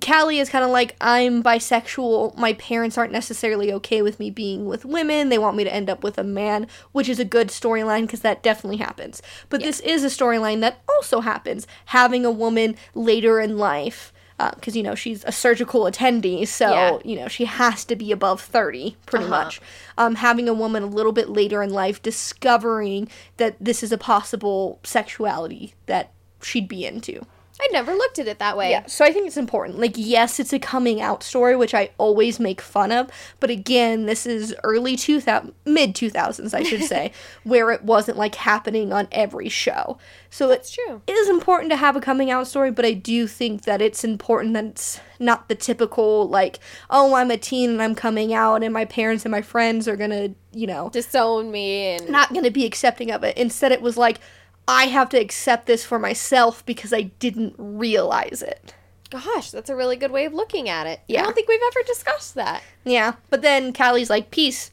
[0.00, 2.36] Callie is kind of like I'm bisexual.
[2.36, 5.28] My parents aren't necessarily okay with me being with women.
[5.28, 8.20] They want me to end up with a man, which is a good storyline because
[8.20, 9.22] that definitely happens.
[9.48, 11.66] But this is a storyline that also happens.
[11.86, 14.12] Having a woman later in life,
[14.54, 16.98] because you know she's a surgical attendee, so Yeah.
[17.04, 19.44] you know she has to be above thirty, pretty Uh-huh.
[19.44, 19.60] much.
[19.96, 23.98] Um, having a woman a little bit later in life discovering that this is a
[23.98, 27.26] possible sexuality that she'd be into.
[27.60, 28.70] I never looked at it that way.
[28.70, 29.78] Yeah, so I think it's important.
[29.80, 34.06] Like, yes, it's a coming out story, which I always make fun of, but again,
[34.06, 39.08] this is early 2000, mid 2000s, I should say, where it wasn't like happening on
[39.10, 39.98] every show.
[40.30, 41.02] So It's it's true.
[41.06, 44.04] it is important to have a coming out story, but I do think that it's
[44.04, 48.62] important that it's not the typical like, oh, I'm a teen and I'm coming out,
[48.62, 52.50] and my parents and my friends are gonna, you know, Disown me and not gonna
[52.50, 53.36] be accepting of it.
[53.36, 54.20] Instead, it was like,
[54.68, 58.74] I have to accept this for myself because I didn't realize it.
[59.10, 61.00] gosh, that's a really good way of looking at it.
[61.08, 61.22] Yeah.
[61.22, 62.62] I don't think we've ever discussed that.
[62.84, 64.70] Yeah, but then Callie's like, peace,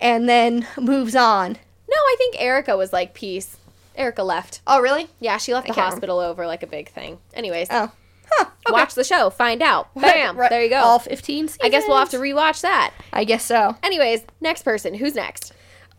[0.00, 1.52] and then moves on.
[1.52, 3.58] No, I think Erica was like peace.
[3.94, 4.60] Erica left.
[4.66, 5.08] Oh, really?
[5.20, 7.18] Yeah, she left the hospital over like a big thing.
[7.34, 7.92] Anyways, Oh.
[8.32, 8.46] Huh.
[8.66, 8.72] Okay.
[8.72, 9.94] watch the show, find out.
[10.00, 10.48] Bam, Right.
[10.50, 10.78] there you go.
[10.78, 11.58] All 15 seasons.
[11.62, 12.92] I guess we'll have to rewatch that.
[13.12, 13.76] I guess so.
[13.82, 14.94] Anyways, next person.
[14.94, 15.52] Who's next?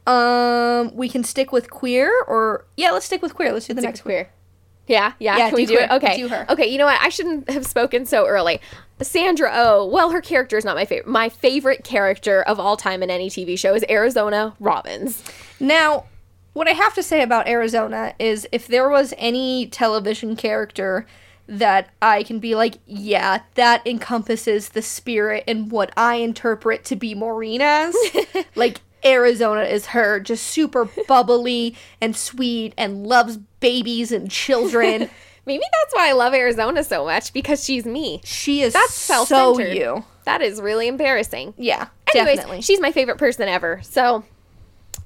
[0.08, 3.52] Um, we can stick with queer, or yeah, let's stick with queer.
[3.52, 4.30] Let's do the next queer.
[4.88, 5.38] Yeah, yeah.
[5.38, 5.92] Yeah, Can we do do it?
[5.92, 6.18] Okay.
[6.18, 6.46] Do her.
[6.50, 6.68] Okay.
[6.68, 7.02] You know what?
[7.02, 8.62] I shouldn't have spoken so early.
[9.02, 9.86] Sandra Oh.
[9.86, 11.08] Well, her character is not my favorite.
[11.08, 15.24] My favorite character of all time in any TV show is Arizona Robbins.
[15.60, 16.06] Now,
[16.54, 21.06] what I have to say about Arizona is if there was any television character
[21.48, 26.96] that I can be like, yeah, that encompasses the spirit and what I interpret to
[26.96, 27.96] be Maureen as,
[28.56, 35.10] like Arizona is her, just super bubbly and sweet and loves babies and children.
[35.46, 38.22] Maybe that's why I love Arizona so much because she's me.
[38.24, 40.04] She is That's so you.
[40.26, 41.54] That is really embarrassing.
[41.56, 42.62] Yeah, Anyways, definitely.
[42.62, 43.80] she's my favorite person ever.
[43.84, 44.24] So,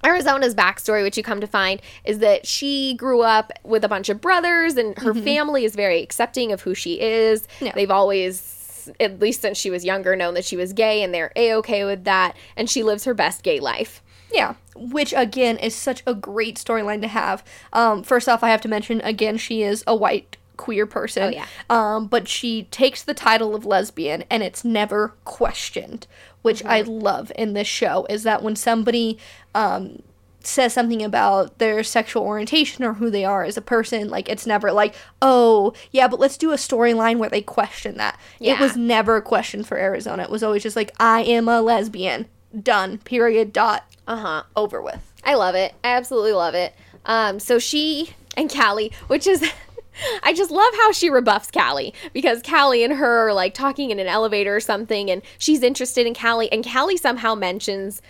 [0.05, 4.07] Arizona's backstory, which you come to find, is that she grew up with a bunch
[4.07, 5.25] of brothers, and her mm-hmm.
[5.25, 7.45] family is very accepting of who she is.
[7.59, 8.58] They've always,
[8.99, 11.83] at least since she was younger, known that she was gay, and they're a okay
[11.83, 12.35] with that.
[12.55, 14.01] And she lives her best gay life.
[14.31, 17.43] Yeah, which again is such a great storyline to have.
[17.73, 21.23] Um, first off, I have to mention again she is a white queer person.
[21.23, 21.45] Oh, yeah.
[21.69, 26.05] Um, but she takes the title of lesbian and it's never questioned,
[26.43, 26.91] which I Mm-hmm.
[26.91, 28.05] love in this show.
[28.09, 29.17] Is that when somebody
[29.55, 30.03] um,
[30.41, 34.45] says something about their sexual orientation or who they are as a person, like it's
[34.45, 38.19] never like, oh yeah, but let's do a storyline where they question that.
[38.57, 40.23] It was never a question for Arizona.
[40.23, 42.27] It was always just like, I am a lesbian.
[42.63, 42.97] Done.
[42.99, 43.53] Period.
[43.53, 43.85] Dot.
[44.07, 44.43] Uh huh.
[44.55, 45.11] Over with.
[45.23, 45.73] I love it.
[45.83, 46.73] I absolutely love it.
[47.05, 49.43] Um, so she and Callie, which is,
[50.23, 53.99] I just love how she rebuffs Callie because Callie and her are like talking in
[53.99, 58.01] an elevator or something, and she's interested in Callie, and Callie somehow mentions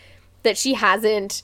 [0.44, 1.44] that she hasn't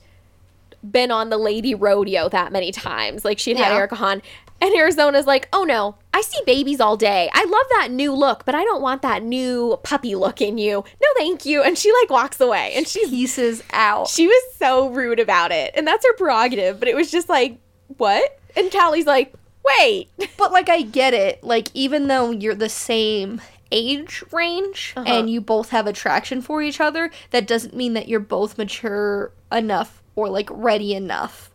[0.91, 3.23] been on the lady rodeo that many times.
[3.25, 4.21] Like she had had Erica Hahn.
[4.61, 7.29] And Arizona's like, oh no, I see babies all day.
[7.33, 10.83] I love that new look, but I don't want that new puppy look in you.
[11.01, 11.61] No, thank you.
[11.61, 12.71] And she like walks away.
[12.75, 14.07] And she Pieces out.
[14.07, 15.71] she was so rude about it.
[15.75, 16.79] And that's her prerogative.
[16.79, 17.57] But it was just like,
[17.97, 18.39] what?
[18.55, 19.33] And Callie's like,
[19.79, 20.09] wait.
[20.37, 21.43] But like I get it.
[21.43, 25.05] Like even though you're the same age range Uh-huh.
[25.11, 29.33] and you both have attraction for each other, that doesn't mean that you're both mature
[29.51, 31.51] enough or like ready enough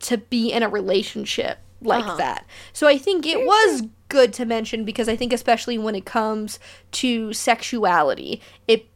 [0.00, 2.16] to be in a relationship like Uh-huh.
[2.16, 2.46] that.
[2.72, 6.58] So I think it was good to mention because I think especially when it comes
[6.92, 8.86] to sexuality, it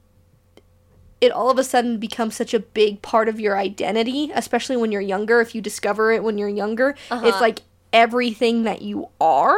[1.20, 4.92] it all of a sudden becomes such a big part of your identity, especially when
[4.92, 5.40] you're younger.
[5.40, 7.40] If you discover it when you're younger, it's Uh-huh.
[7.40, 9.56] like everything that you are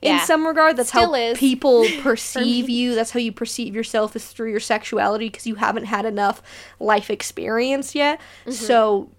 [0.00, 0.24] in Yeah.
[0.24, 0.76] some regard.
[0.76, 1.38] That's Still how is.
[1.38, 2.94] people perceive you.
[2.94, 6.42] That's how you perceive yourself is through your sexuality because you haven't had enough
[6.78, 8.20] life experience yet.
[8.42, 8.52] Mm-hmm.
[8.52, 9.10] So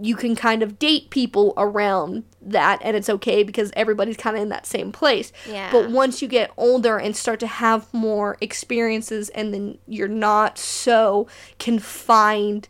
[0.00, 4.42] you can kind of date people around that and it's okay because everybody's kind of
[4.42, 5.32] in that same place.
[5.48, 5.70] Yeah.
[5.70, 10.58] But once you get older and start to have more experiences and then you're not
[10.58, 11.28] so
[11.60, 12.68] confined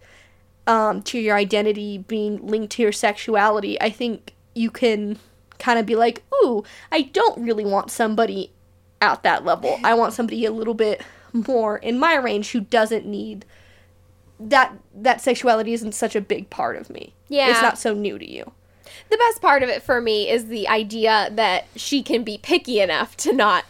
[0.67, 5.19] um, to your identity being linked to your sexuality, I think you can
[5.65, 8.53] kind of be like, ooh, I don't really want somebody
[9.01, 9.81] at that level.
[9.83, 11.01] I want somebody a little bit
[11.33, 13.47] more in my range who doesn't need
[14.39, 17.15] that that sexuality isn't such a big part of me.
[17.29, 17.51] Yeah.
[17.51, 18.53] It's not so new to you.
[19.09, 22.81] The best part of it for me is the idea that she can be picky
[22.81, 23.65] enough to not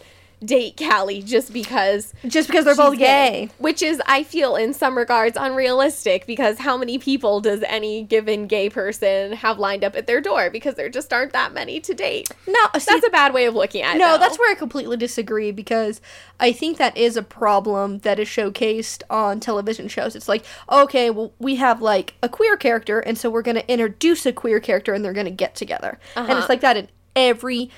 [0.46, 3.50] date Callie just because Just because they're both gay.
[3.58, 8.46] Which is, I feel, in some regards unrealistic because how many people does any given
[8.46, 10.50] gay person have lined up at their door?
[10.50, 12.30] Because there just aren't that many to date.
[12.46, 13.98] No, see, That's a bad way of looking at it.
[13.98, 16.00] No, that's where I completely disagree because
[16.40, 20.16] I think that is a problem that is showcased on television shows.
[20.16, 23.72] It's like, okay, well, we have like a queer character, and so we're going to
[23.72, 25.98] introduce a queer character and they're going to get together.
[26.16, 26.38] And Uh-huh.
[26.40, 27.70] it's like that in every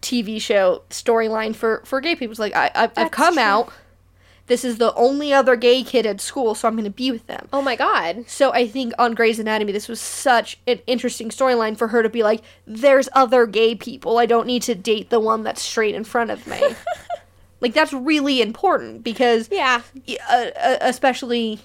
[0.00, 2.32] TV show storyline for, for gay people.
[2.32, 3.42] It's like, I, I've, I've come true.
[3.42, 3.72] out.
[4.46, 7.24] This is the only other gay kid at school, so I'm going to be with
[7.28, 7.46] them.
[7.52, 8.24] Oh my god.
[8.26, 12.08] So I think on Grey's Anatomy, this was such an interesting storyline for her to
[12.08, 14.18] be like, "There's other gay people.
[14.18, 16.60] I don't need to date the one that's straight in front of me."
[17.60, 19.82] like that's really important because, Yeah.
[20.28, 21.60] uh, uh, especially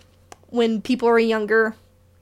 [0.49, 1.73] when people are younger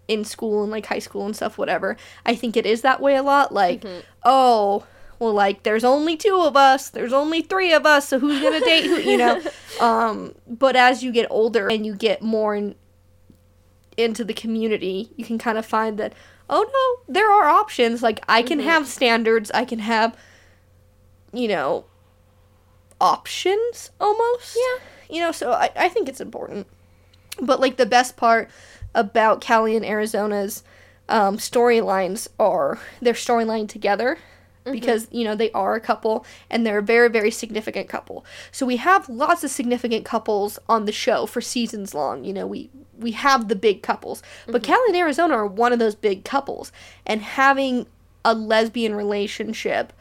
[0.07, 1.97] in school and like high school and stuff, whatever.
[2.25, 3.53] I think it is that way a lot.
[3.53, 3.83] Like,
[4.23, 4.85] oh.
[5.23, 6.89] Well, like, there's only two of us.
[6.89, 8.09] There's only three of us.
[8.09, 8.97] So who's gonna date who?
[8.97, 9.41] You know.
[9.81, 12.75] Um, but as you get older and you get more in,
[13.97, 16.13] into the community, you can kind of find that,
[16.47, 18.03] oh no, there are options.
[18.03, 20.15] Like, I can have standards, I can have,
[21.33, 21.85] you know,
[23.01, 24.55] options almost.
[24.55, 24.85] Yeah.
[25.09, 26.67] You know, so I, I think it's important.
[27.41, 28.51] But, like, the best part
[28.93, 30.61] about Callie and Arizona's
[31.09, 34.19] um, storylines are their storyline together.
[34.65, 34.71] Mm-hmm.
[34.71, 38.25] Because, you know, they are a couple and they're a very, very significant couple.
[38.51, 42.23] So we have lots of significant couples on the show for seasons long.
[42.23, 44.23] You know, we we have the big couples.
[44.45, 44.71] But mm-hmm.
[44.71, 46.71] Callie and Arizona are one of those big couples.
[47.05, 47.87] And having
[48.23, 49.91] a lesbian relationship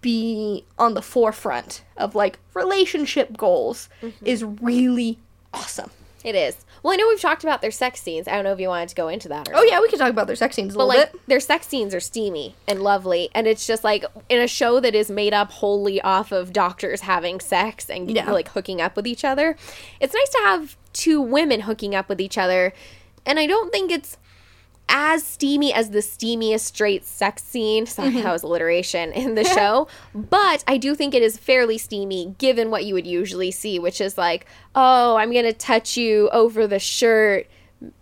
[0.00, 4.26] be on the forefront of like relationship goals mm-hmm.
[4.26, 5.18] is really
[5.52, 5.90] awesome.
[6.24, 6.56] It is.
[6.82, 8.28] Well, I know we've talked about their sex scenes.
[8.28, 9.98] I don't know if you wanted to go into that or Oh yeah, we can
[9.98, 11.20] talk about their sex scenes a But little like bit.
[11.28, 14.94] their sex scenes are steamy and lovely, and it's just like in a show that
[14.94, 18.30] is made up wholly off of doctors having sex and Yeah.
[18.30, 19.56] like hooking up with each other.
[20.00, 22.72] It's nice to have two women hooking up with each other,
[23.26, 24.16] and I don't think it's
[24.88, 27.86] as steamy as the steamiest straight sex scene.
[27.86, 28.22] Sorry, Mm-hmm.
[28.22, 29.88] that was alliteration in the show.
[30.14, 34.00] But I do think it is fairly steamy given what you would usually see, which
[34.00, 37.46] is like, oh, I'm going to touch you over the shirt,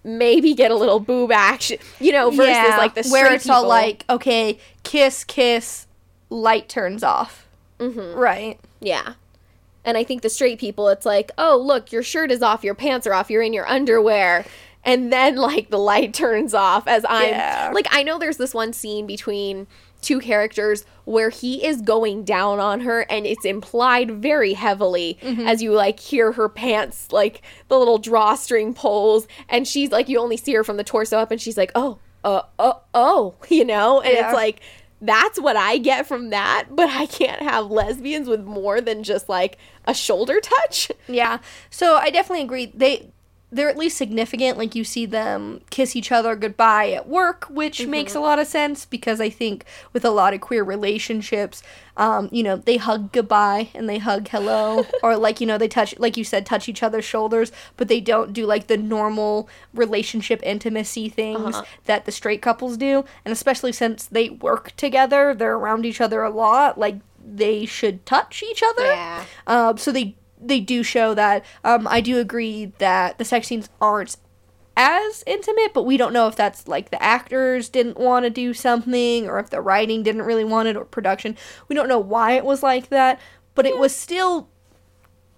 [0.04, 3.66] maybe get a little boob action, you know, versus like the straight where it's all
[3.66, 5.86] like okay, kiss, kiss,
[6.30, 7.46] light turns off.
[7.78, 8.18] Mm-hmm.
[8.18, 8.58] Right.
[8.80, 9.14] Yeah.
[9.84, 12.74] And I think the straight people, it's like, oh, look, your shirt is off, your
[12.74, 14.44] pants are off, you're in your underwear.
[14.86, 17.70] And then like the light turns off as I'm Yeah.
[17.74, 19.66] like I know there's this one scene between
[20.02, 25.46] two characters where he is going down on her and it's implied very heavily Mm-hmm.
[25.46, 30.18] as you like hear her pants like the little drawstring pulls and she's like you
[30.20, 33.64] only see her from the torso up and she's like oh uh uh oh you
[33.64, 34.26] know and Yeah.
[34.28, 34.60] it's like
[35.00, 39.28] that's what I get from that but I can't have lesbians with more than just
[39.28, 41.38] like a shoulder touch Yeah.
[41.70, 42.72] So I definitely agree.
[42.74, 43.10] They
[43.52, 44.58] they're at least significant.
[44.58, 48.46] Like you see them kiss each other goodbye at work, which makes a lot of
[48.48, 51.62] sense because I think with a lot of queer relationships,
[51.96, 55.68] um, you know, they hug goodbye and they hug hello, or like you know they
[55.68, 59.48] touch, like you said, touch each other's shoulders, but they don't do like the normal
[59.72, 61.64] relationship intimacy things Uh-huh.
[61.84, 66.22] that the straight couples do, and especially since they work together, they're around each other
[66.22, 66.78] a lot.
[66.78, 68.86] Like they should touch each other.
[68.86, 69.24] Yeah.
[69.46, 71.44] Um, so they they do show that.
[71.64, 74.16] Um, I do agree that the sex scenes aren't
[74.76, 78.52] as intimate, but we don't know if that's like the actors didn't want to do
[78.52, 81.36] something or if the writing didn't really want it or production.
[81.68, 83.18] We don't know why it was like that,
[83.54, 84.48] but it was still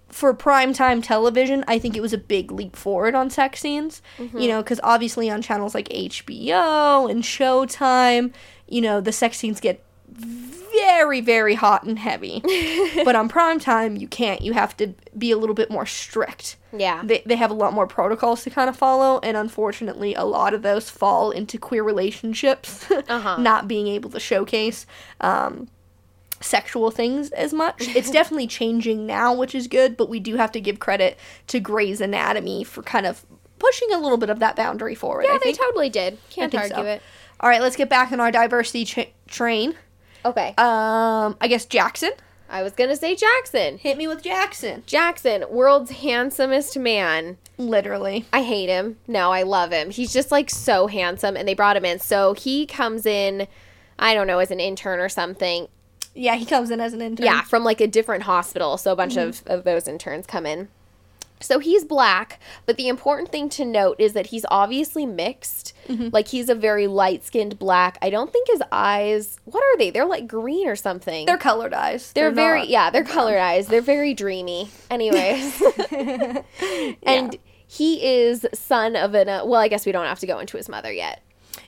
[0.09, 4.01] for primetime television, I think it was a big leap forward on sex scenes.
[4.41, 8.33] You know, because obviously on channels like HBO and Showtime,
[8.67, 9.83] you know, the sex scenes get
[10.19, 12.41] very, very hot and heavy.
[13.05, 14.41] but on prime time, you can't.
[14.41, 16.57] You have to be a little bit more strict.
[16.71, 20.23] yeah They, they have a lot more protocols to kind of follow, and unfortunately, a
[20.25, 23.37] lot of those fall into queer relationships Uh-huh.
[23.39, 24.85] not being able to showcase
[25.21, 25.67] um,
[26.39, 27.87] sexual things as much.
[27.95, 31.59] It's definitely changing now, which is good, but we do have to give credit to
[31.59, 33.25] Grey's Anatomy for kind of
[33.57, 35.25] pushing a little bit of that boundary forward.
[35.27, 35.57] yeah I they think.
[35.57, 36.83] totally did can't argue so.
[36.85, 37.01] it
[37.41, 39.75] All right, let's get back on our diversity tra- train.
[40.25, 42.11] Okay Um, I guess Jackson.
[42.51, 44.83] I was gonna say Jackson Hit me with Jackson.
[44.87, 47.37] Jackson, world's handsomest man.
[47.59, 48.25] Literally.
[48.33, 48.97] I hate him.
[49.07, 49.91] No, I love him.
[49.91, 51.99] He's just like so handsome, and they brought him in.
[51.99, 53.47] So he comes in,
[53.99, 55.67] I don't know, as an intern or something.
[56.15, 57.25] Yeah, he comes in as an intern.
[57.25, 58.77] Yeah, from like a different hospital.
[58.77, 60.69] So a bunch of, of those interns come in.
[61.41, 65.73] So he's black, but the important thing to note is that he's obviously mixed.
[66.11, 67.97] Like he's a very light skinned black.
[68.01, 69.89] I don't think his eyes, what are they?
[69.89, 71.25] They're like green or something.
[71.25, 72.11] They're colored eyes.
[72.13, 73.67] They're, very not- yeah, they're colored eyes.
[73.67, 74.69] They're very dreamy.
[74.91, 75.61] Anyways,
[77.03, 80.39] and he is son of an uh, well, I guess we don't have to go
[80.39, 81.23] into his mother yet.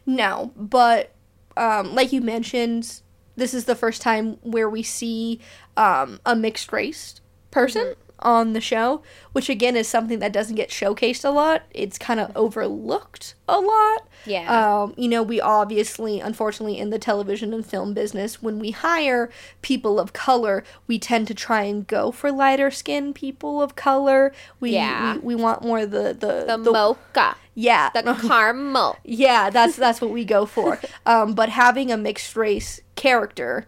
[0.06, 1.14] No, but
[1.58, 3.02] um, like you mentioned,
[3.36, 5.40] this is the first time where we see
[5.78, 8.01] um, a mixed race person Mm-hmm.
[8.22, 11.64] On the show, which again is something that doesn't get showcased a lot.
[11.72, 14.08] It's kind of overlooked a lot.
[14.26, 14.82] Yeah.
[14.84, 19.30] Um, you know, we obviously, unfortunately, in the television and film business, when we hire
[19.64, 24.32] people of color, we tend to try and go for lighter skinned people of color.
[24.60, 25.14] We, Yeah.
[25.16, 28.98] we, we want more the the, The, mocha, yeah the caramel.
[29.04, 30.80] yeah, that's that's what we go for.
[31.06, 33.66] Um, but having a mixed race character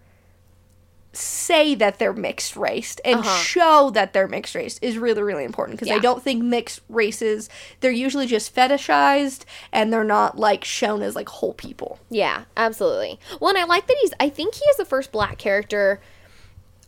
[1.15, 3.37] say that they're mixed raced and Uh-huh.
[3.37, 7.49] show that they're mixed raced is really really important because I don't think mixed races
[7.81, 11.99] they're usually just fetishized and they're not like shown as like whole people.
[12.09, 13.19] Yeah, absolutely.
[13.39, 14.11] Well, and I like that he's.
[14.19, 16.01] I think he is the first black character,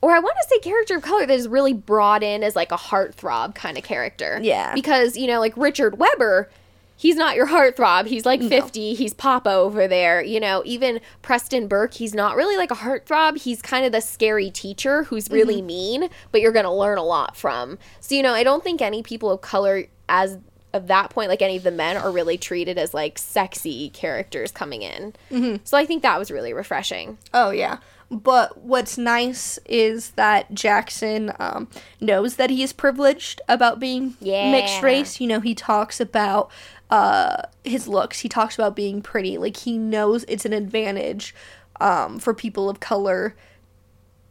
[0.01, 2.71] or I want to say character of color that is really brought in as like
[2.71, 4.39] a heartthrob kind of character.
[4.41, 4.73] Yeah.
[4.73, 6.49] Because you know, like Richard Webber,
[6.97, 8.07] he's not your heartthrob.
[8.07, 8.93] He's like fifty.
[8.93, 10.21] He's Papa over there.
[10.21, 13.37] You know, even Preston Burke, he's not really like a heartthrob.
[13.37, 17.35] He's kind of the scary teacher who's really mean, but you're gonna learn a lot
[17.35, 17.77] from.
[17.99, 20.37] So you know, I don't think any people of color as
[20.73, 24.51] of that point, like any of the men, are really treated as like sexy characters
[24.51, 25.13] coming in.
[25.31, 25.55] Mm-hmm.
[25.63, 27.17] So I think that was really refreshing.
[27.33, 27.77] Oh yeah.
[28.11, 31.67] But what's nice is that Jackson um,
[31.99, 34.51] knows that he is privileged about being Yeah.
[34.51, 35.19] mixed race.
[35.19, 36.51] You know, he talks about
[36.89, 38.19] uh, his looks.
[38.21, 39.37] He talks about being pretty.
[39.37, 41.33] Like he knows it's an advantage
[41.81, 43.35] um, for people of color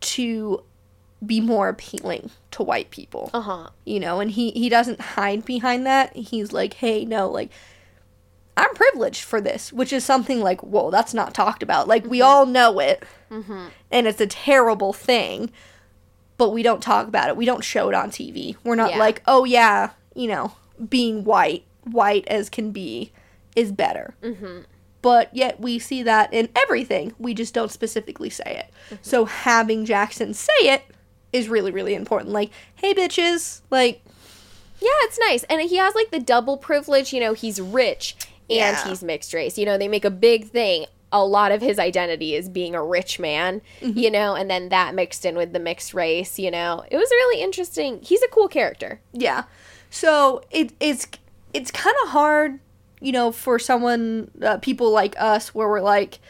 [0.00, 0.62] to
[1.24, 3.30] be more appealing to white people.
[3.32, 3.68] Uh huh.
[3.84, 6.14] You know, and he he doesn't hide behind that.
[6.16, 7.50] He's like, hey, no, like
[8.56, 11.88] I'm privileged for this, which is something like, whoa, that's not talked about.
[11.88, 12.10] Like, Mm-hmm.
[12.10, 15.50] we all know it, and it's a terrible thing,
[16.36, 17.36] but we don't talk about it.
[17.36, 18.54] We don't show it on TV.
[18.62, 18.98] We're not Yeah.
[18.98, 20.52] like, oh, yeah, you know,
[20.88, 23.12] being white, white as can be,
[23.56, 24.14] is better.
[24.22, 24.60] Mm-hmm.
[25.02, 27.12] But yet we see that in everything.
[27.18, 28.72] We just don't specifically say it.
[28.86, 29.02] Mm-hmm.
[29.02, 30.82] So having Jackson say it
[31.32, 32.32] is really, really important.
[32.32, 34.02] Like, hey, bitches, like,
[34.80, 35.42] Yeah, it's nice.
[35.44, 38.16] And he has like the double privilege, you know, he's rich
[38.50, 38.88] and Yeah.
[38.88, 39.58] he's mixed race.
[39.58, 40.86] You know, they make a big thing.
[41.12, 43.98] A lot of his identity is being a rich man, Mm-hmm.
[43.98, 46.84] you know, and then that mixed in with the mixed race, you know.
[46.90, 48.00] It was really interesting.
[48.02, 49.00] He's a cool character.
[49.12, 49.44] Yeah.
[49.90, 51.06] So it it's
[51.54, 52.60] it's kind of hard
[53.00, 56.20] you know, for someone, uh, people like us, where we're like,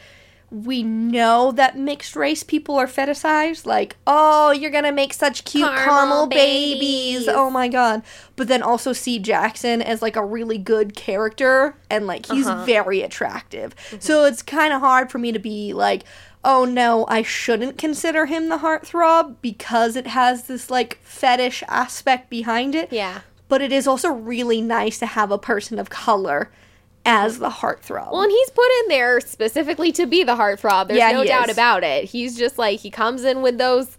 [0.51, 3.65] we know that mixed race people are fetishized.
[3.65, 7.19] Like, oh, you're gonna make such cute caramel, Caramel babies.
[7.19, 7.27] babies.
[7.29, 8.01] Oh my god.
[8.35, 12.65] But then also see Jackson as like a really good character and like he's Uh-huh.
[12.65, 13.73] very attractive.
[13.99, 16.03] So it's kind of hard for me to be like,
[16.43, 22.29] oh no, I shouldn't consider him the heartthrob because it has this like fetish aspect
[22.29, 23.21] behind it Yeah.
[23.47, 26.51] But it is also really nice to have a person of color
[27.05, 28.11] as the heartthrob.
[28.11, 30.87] Well, and he's put in there specifically to be the heartthrob.
[30.87, 31.55] There's Yeah, no doubt is.
[31.55, 32.05] about it.
[32.05, 33.95] He's just like he comes in with those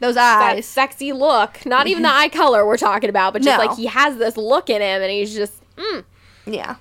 [0.00, 0.66] Those that eyes.
[0.66, 1.64] sexy look.
[1.64, 3.64] Not even the eye color we're talking about, but just No.
[3.66, 6.04] like he has this look in him, and he's just mm.
[6.46, 6.76] Yeah.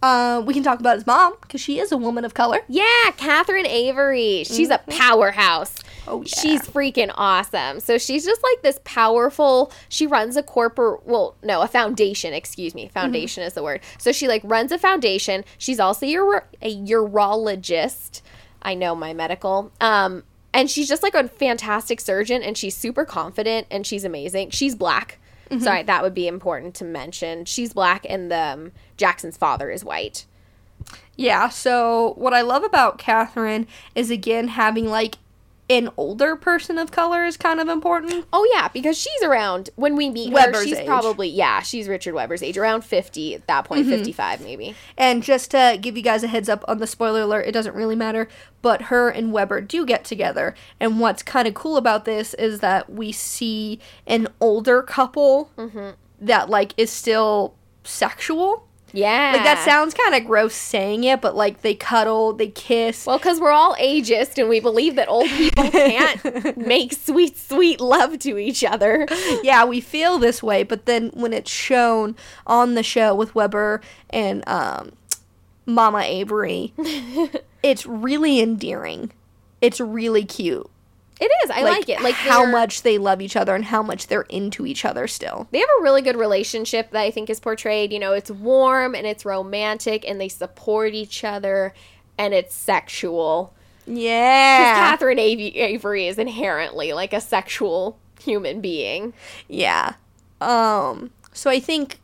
[0.00, 2.60] Uh, we can talk about his mom because she is a woman of color.
[2.68, 4.44] yeah, Catherine Avery.
[4.44, 5.74] She's a powerhouse.
[6.06, 6.40] Oh yeah.
[6.40, 7.80] She's freaking awesome.
[7.80, 9.72] So she's just like this powerful.
[9.88, 12.32] She runs a corporate, well, no, a foundation.
[12.32, 13.80] Excuse me, foundation is the word.
[13.98, 15.44] So she like runs a foundation.
[15.58, 18.22] She's also uro- a urologist.
[18.62, 19.72] I know my medical.
[19.80, 20.22] Um,
[20.54, 24.50] and she's just like a fantastic surgeon, and she's super confident, and she's amazing.
[24.50, 25.18] She's black.
[25.60, 27.44] Sorry, that would be important to mention.
[27.44, 30.26] She's black, and the, um, Jackson's father is white.
[31.16, 35.16] Yeah, so what I love about Catherine is again having like
[35.70, 38.26] an older person of color is kind of important.
[38.32, 40.34] Oh yeah, because she's around when we meet her.
[40.34, 40.86] Webber's She's age.
[40.86, 43.90] probably yeah, she's Richard Webber's age, around fifty at that point, mm-hmm.
[43.90, 44.74] fifty-five maybe.
[44.96, 47.74] And just to give you guys a heads up on the spoiler alert, it doesn't
[47.74, 48.28] really matter,
[48.62, 50.54] but her and Webber do get together.
[50.80, 55.90] And what's kind of cool about this is that we see an older couple mm-hmm.
[56.20, 57.54] that like is still
[57.84, 58.67] sexual.
[58.92, 63.06] Yeah, Like that sounds kind of gross saying it, but like they cuddle, they kiss.
[63.06, 67.80] well because we're all ageist and we believe that old people can't make sweet, sweet
[67.80, 69.06] love to each other.
[69.42, 72.16] yeah, we feel this way, but then when it's shown
[72.46, 73.80] on the show with Webber
[74.10, 74.92] and um,
[75.66, 76.72] Mama Avery,
[77.62, 79.12] it's really endearing.
[79.60, 80.68] It's really cute.
[81.20, 81.50] It is.
[81.50, 82.00] I like, it.
[82.00, 85.48] Like how much they love each other and how much they're into each other still.
[85.50, 87.92] they have a really good relationship that I think is portrayed.
[87.92, 91.74] You know, it's warm and it's romantic, and they support each other,
[92.16, 93.52] and it's sexual.
[93.86, 94.74] Yeah.
[94.74, 99.14] Catherine Av- Avery is inherently like a sexual human being.
[99.48, 99.94] yeah.
[100.40, 102.00] Um so I think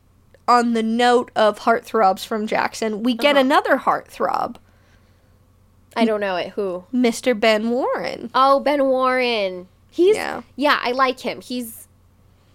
[0.47, 3.41] on the note of heartthrobs from Jackson, we get Uh-huh.
[3.45, 4.55] another heartthrob,
[5.95, 6.49] I don't know it.
[6.49, 6.83] Who?
[6.93, 7.39] Mr.
[7.39, 8.29] Ben Warren.
[8.33, 9.67] Oh, Ben Warren.
[9.89, 10.41] He's Yeah.
[10.55, 10.79] yeah.
[10.81, 11.41] I like him.
[11.41, 11.87] He's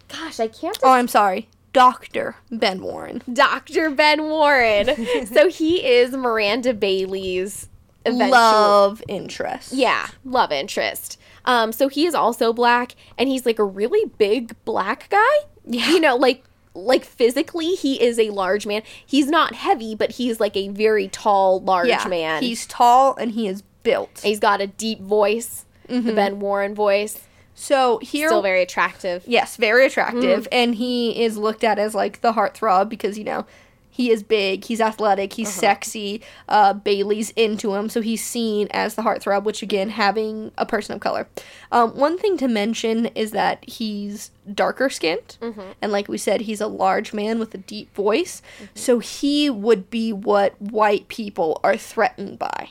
[0.08, 0.78] gosh, I can't.
[0.82, 1.48] Oh, I'm sorry.
[1.72, 2.36] Dr.
[2.50, 3.22] Ben Warren.
[3.32, 3.90] Dr.
[3.90, 5.26] Ben Warren.
[5.26, 7.68] so he is Miranda Bailey's
[8.04, 9.72] eventual Love interest.
[9.72, 11.18] Yeah, love interest.
[11.44, 15.46] Um, so he is also black, and he's like a really big black guy.
[15.64, 15.90] Yeah.
[15.90, 18.82] You know, like like physically, he is a large man.
[19.04, 22.42] He's not heavy, but he's like a very tall, large yeah, man.
[22.42, 24.20] He's tall and he is built.
[24.22, 27.20] he's got a deep voice, the Ben Warren voice.
[27.54, 29.22] So here, Still very attractive.
[29.26, 30.48] yes, very attractive, Mm.
[30.52, 33.44] and he is looked at as like the heartthrob because you know
[33.90, 35.60] he is big, he's athletic, he's Uh-huh.
[35.60, 36.22] sexy.
[36.48, 39.44] Uh, Bailey's into him, so he's seen as the heartthrob.
[39.44, 41.28] Which again, having a person of color.
[41.72, 45.72] Um, one thing to mention is that he's darker skinned, Mm-hmm.
[45.82, 48.40] and like we said, he's a large man with a deep voice.
[48.56, 48.64] Mm-hmm.
[48.74, 52.70] So he would be what white people are threatened by.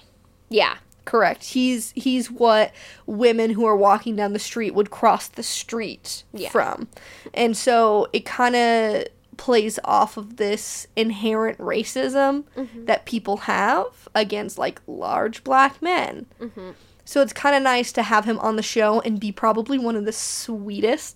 [0.49, 0.77] Yeah.
[1.05, 1.43] Correct.
[1.43, 2.71] He's he's what
[3.07, 6.49] women who are walking down the street would cross the street Yeah.
[6.49, 6.87] from.
[7.33, 9.05] And so it kind of
[9.39, 12.85] plays off of this inherent racism Mm-hmm.
[12.85, 16.25] that people have against like large black men.
[16.39, 16.71] Mm-hmm.
[17.05, 19.95] So it's kind of nice to have him on the show and be probably one
[19.95, 21.15] of the sweetest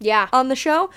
[0.00, 0.28] Yeah.
[0.32, 0.90] on the show,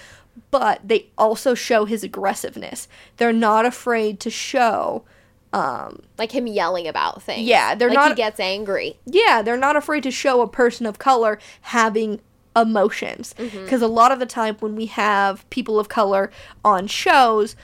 [0.51, 2.87] but they also show his aggressiveness.
[3.17, 5.05] They're not afraid to show
[5.53, 7.47] um Like him yelling about things.
[7.47, 8.97] Yeah, they're like not- he gets angry.
[9.05, 12.19] yeah, they're not afraid to show a person of color having
[12.59, 13.33] emotions.
[13.37, 13.63] Mm-hmm.
[13.63, 16.31] Because a lot of the time when we have people of color
[16.63, 17.55] on shows,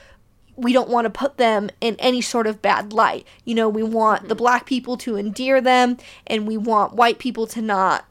[0.56, 3.26] we don't want to put them in any sort of bad light.
[3.44, 4.38] You know, we want the mm-hmm.
[4.38, 8.06] black people to endear them, and we want white people to not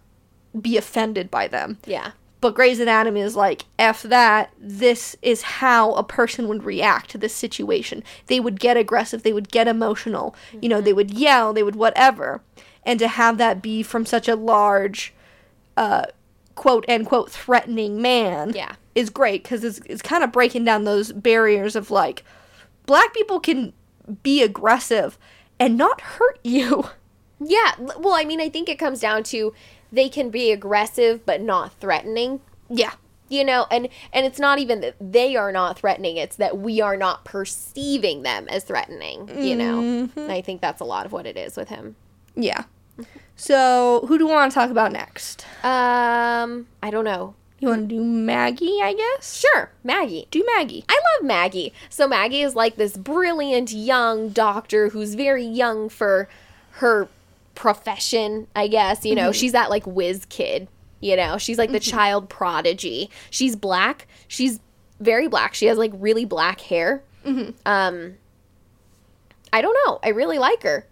[0.59, 1.79] be offended by them.
[1.85, 2.11] Yeah.
[2.41, 4.51] But Grey's Anatomy is like, F that.
[4.59, 8.03] This is how a person would react to this situation.
[8.27, 10.97] They would get aggressive, they would get emotional, you know, they mm-hmm.
[10.97, 12.43] would yell, they would whatever.
[12.83, 15.13] And to have that be from such a large,
[15.75, 16.05] uh,
[16.55, 18.75] quote unquote, threatening man Yeah.
[18.95, 22.23] is great because it's, it's kind of breaking down those barriers of like,
[22.85, 23.73] black people can
[24.23, 25.17] be aggressive
[25.59, 26.85] and not hurt you.
[27.39, 27.73] Yeah.
[27.79, 29.53] Well, I mean, I think it comes down to
[29.91, 32.39] they can be aggressive but not threatening.
[32.69, 32.93] Yeah.
[33.29, 36.79] you know and and it's not even that they are not threatening it's that we
[36.81, 40.19] are not perceiving them as threatening you know Mm-hmm.
[40.19, 41.95] and i think that's a lot of what it is with him
[42.35, 42.65] Yeah.
[43.37, 45.45] So, who do we want to talk about next?
[45.63, 49.37] um i don't know You want to do Maggie, I guess?
[49.39, 50.85] sure maggie Do Maggie.
[50.87, 51.73] I love Maggie.
[51.89, 56.29] So Maggie is like this brilliant young doctor who's very young for
[56.73, 57.07] her
[57.55, 59.05] profession, I guess.
[59.05, 60.67] You know, she's that like whiz kid.
[60.99, 63.09] You know, she's like the child prodigy.
[63.31, 64.07] She's black.
[64.27, 64.59] She's
[64.99, 65.53] very black.
[65.53, 67.01] She has like really black hair.
[67.65, 68.15] Um,
[69.53, 69.99] I don't know.
[70.03, 70.85] I really like her.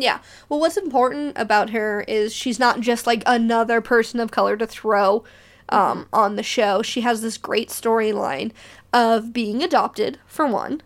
[0.00, 0.20] Yeah.
[0.48, 4.66] Well, what's important about her is she's not just like another person of color to
[4.66, 5.24] throw
[5.68, 6.82] um, on the show.
[6.82, 8.52] She has this great storyline
[8.92, 10.80] of being adopted, for one.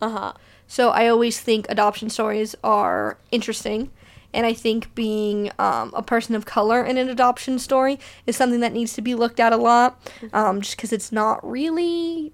[0.00, 0.32] Uh huh.
[0.66, 3.90] So I always think adoption stories are interesting.
[4.32, 8.60] And I think being um, a person of color in an adoption story is something
[8.60, 10.00] that needs to be looked at a lot,
[10.32, 12.32] um, just because it's not really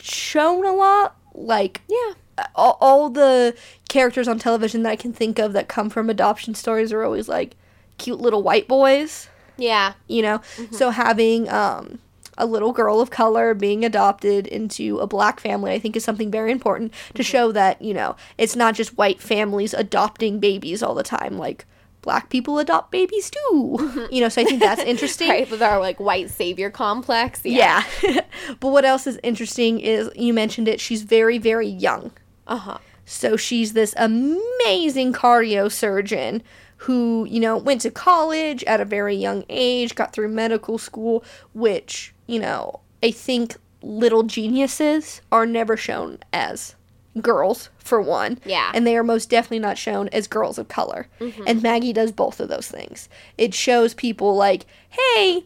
[0.00, 1.14] shown a lot.
[1.34, 2.14] Like, Yeah.
[2.54, 3.54] all, all the
[3.92, 7.28] characters on television that I can think of that come from adoption stories are always
[7.28, 7.56] like
[7.98, 9.28] cute little white boys,
[9.58, 9.92] Yeah.
[10.08, 10.40] you know?
[10.70, 11.98] So having um,
[12.38, 16.30] a little girl of color being adopted into a black family, I think is something
[16.30, 20.94] very important to show that, you know, it's not just white families adopting babies all
[20.94, 21.36] the time.
[21.36, 21.66] Like,
[22.00, 24.28] black people adopt babies too, you know?
[24.30, 25.28] So I think that's interesting.
[25.28, 25.50] Right.
[25.50, 27.42] With our like white savior complex.
[27.44, 27.84] Yeah.
[28.58, 32.10] but what else is interesting is you mentioned it, she's very, very young.
[32.46, 32.78] Uh huh.
[33.04, 36.42] So she's this amazing cardio surgeon
[36.78, 41.24] who, you know, went to college at a very young age, got through medical school,
[41.54, 46.74] which, you know, I think little geniuses are never shown as
[47.20, 48.38] girls, for one.
[48.44, 48.70] Yeah.
[48.74, 51.08] And they are most definitely not shown as girls of color.
[51.20, 51.44] Mm-hmm.
[51.46, 53.08] And Maggie does both of those things.
[53.36, 55.44] It shows people like, hey,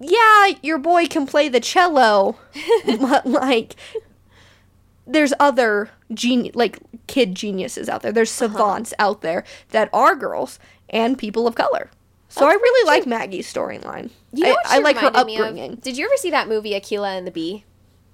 [0.00, 2.36] yeah, your boy can play the cello,
[3.00, 3.76] but like
[5.06, 8.12] there's other geni- like kid geniuses out there.
[8.12, 8.52] There's uh-huh.
[8.52, 11.90] savants out there that are girls and people of color.
[12.28, 14.10] So I really like Maggie's storyline.
[14.32, 15.40] You know I, I like her reminded me of?
[15.40, 15.74] upbringing.
[15.76, 17.64] Did you ever see that movie Akeelah and the Bee?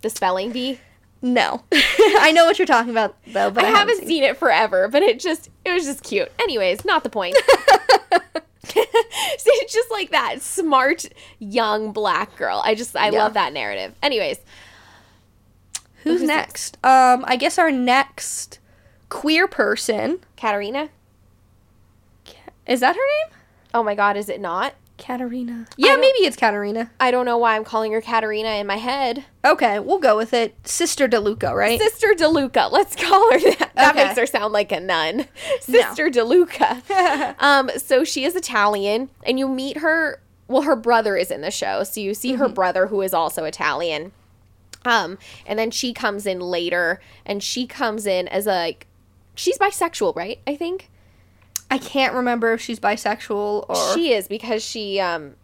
[0.03, 0.79] The spelling bee?
[1.23, 4.23] No, I know what you're talking about though, but I, I, haven't seen.
[4.23, 6.31] it forever, but it just it was just cute.
[6.39, 7.35] Anyways, not the point.
[8.65, 11.07] See, it's just like that smart
[11.39, 12.61] young black girl.
[12.65, 13.25] I just I Yeah.
[13.25, 13.95] love that narrative.
[14.03, 14.39] Anyways,
[16.05, 16.77] Who's Who's next?
[16.85, 18.59] Um, I guess our next
[19.09, 20.91] queer person Katarina.
[22.67, 23.39] is that her name?
[23.75, 24.75] Oh my god, is it not?
[24.97, 25.67] Katarina.
[25.77, 26.91] Yeah, maybe it's Katarina.
[27.01, 29.25] I don't know why I'm calling her Katarina in my head.
[29.45, 30.55] Okay, we'll go with it.
[30.67, 31.81] Sister DeLuca, right?
[31.81, 32.71] Sister DeLuca.
[32.71, 33.73] Let's call her that.
[33.75, 34.05] That Okay.
[34.05, 35.27] makes her sound like a nun.
[35.61, 37.35] Sister DeLuca.
[37.43, 40.21] um, so she is Italian, and you meet her.
[40.47, 43.45] Well, her brother is in the show, so you see her brother who is also
[43.45, 44.13] Italian.
[44.85, 48.87] Um, and then she comes in later, and she comes in as a, like,
[49.35, 50.41] she's bisexual, right?
[50.47, 50.91] I think
[51.71, 55.35] I can't remember if she's bisexual or she, is because she, um,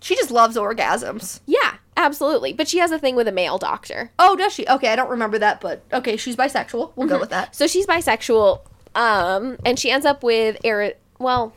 [0.00, 1.40] she just loves orgasms.
[1.46, 2.52] yeah, absolutely.
[2.52, 4.10] But she has a thing with a male doctor.
[4.18, 4.66] Oh, does she?
[4.66, 6.92] Okay, I don't remember that, but okay, she's bisexual.
[6.96, 7.54] We'll go with that.
[7.54, 8.60] So she's bisexual,
[8.94, 11.00] um, and she ends up with Eric.
[11.18, 11.54] Well,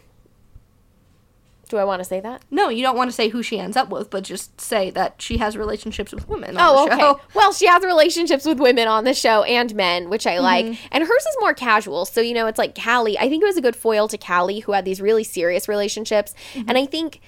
[1.68, 2.44] do I want to say that?
[2.50, 5.22] No, you don't want to say who she ends up with, but just say that
[5.22, 6.58] she has relationships with women.
[6.58, 7.24] On Oh, okay.
[7.34, 10.66] Well, she has relationships with women on the show and men, which I like.
[10.66, 10.88] Mm-hmm.
[10.92, 12.06] And hers is more casual.
[12.06, 13.18] So, you know, it's like Callie.
[13.18, 16.34] I think it was a good foil to Callie, who had these really serious relationships.
[16.54, 16.70] Mm-hmm.
[16.70, 17.22] And I think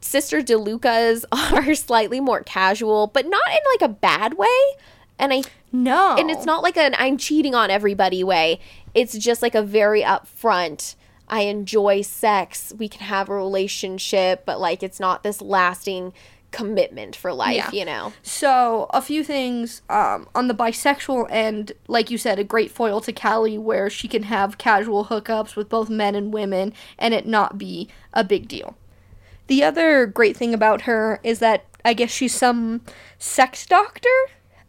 [0.00, 4.46] Sister DeLuca's are slightly more casual, but not in like a bad way.
[5.18, 8.60] And I No, and it's not like an I'm cheating on everybody way.
[8.94, 10.94] It's just like a very upfront.
[11.30, 12.72] I enjoy sex.
[12.76, 16.12] We can have a relationship, but like it's not this lasting
[16.50, 17.70] commitment for life, Yeah.
[17.72, 18.12] you know.
[18.22, 23.00] So a few things um, on the bisexual end, like you said, a great foil
[23.02, 27.24] to Callie, where she can have casual hookups with both men and women, and it
[27.26, 28.76] not be a big deal.
[29.46, 32.80] The other great thing about her is that I guess she's some
[33.18, 34.08] sex doctor.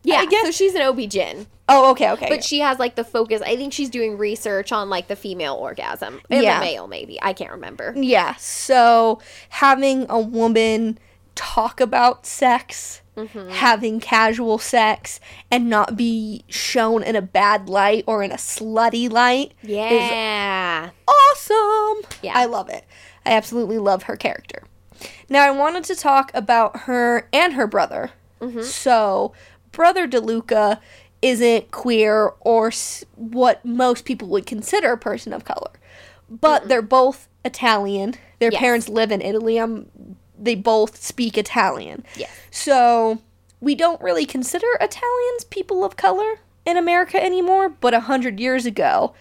[0.04, 0.46] Yeah, I guess.
[0.46, 2.28] so she's an OB-GYN, Oh, okay, okay.
[2.30, 3.42] but she has like the focus.
[3.42, 6.22] I think she's doing research on like the female orgasm.
[6.30, 6.60] And Yeah.
[6.60, 7.18] the male maybe.
[7.22, 7.94] I can't remember.
[7.96, 9.20] Yeah, so
[9.50, 11.00] having a woman
[11.36, 13.50] talk about sex, Mm-hmm.
[13.50, 15.20] having casual sex,
[15.52, 20.92] and not be shown in a bad light or in a slutty light Yeah.
[21.08, 22.10] awesome.
[22.22, 22.32] Yeah.
[22.36, 22.86] I love it.
[23.26, 24.64] I absolutely love her character.
[25.30, 28.12] Now, I wanted to talk about her and her brother.
[28.40, 28.62] Mm-hmm.
[28.64, 29.34] So,
[29.72, 30.80] Brother DeLuca
[31.22, 35.72] isn't queer or s- what most people would consider a person of color,
[36.30, 38.16] but they're both Italian.
[38.40, 38.60] Their Yes.
[38.60, 39.58] parents live in Italy.
[39.58, 39.88] I'm
[40.40, 42.04] they both speak Italian.
[42.16, 42.30] Yes.
[42.50, 43.20] So
[43.60, 48.66] we don't really consider Italians people of color in America anymore, but a hundred years
[48.66, 49.14] ago,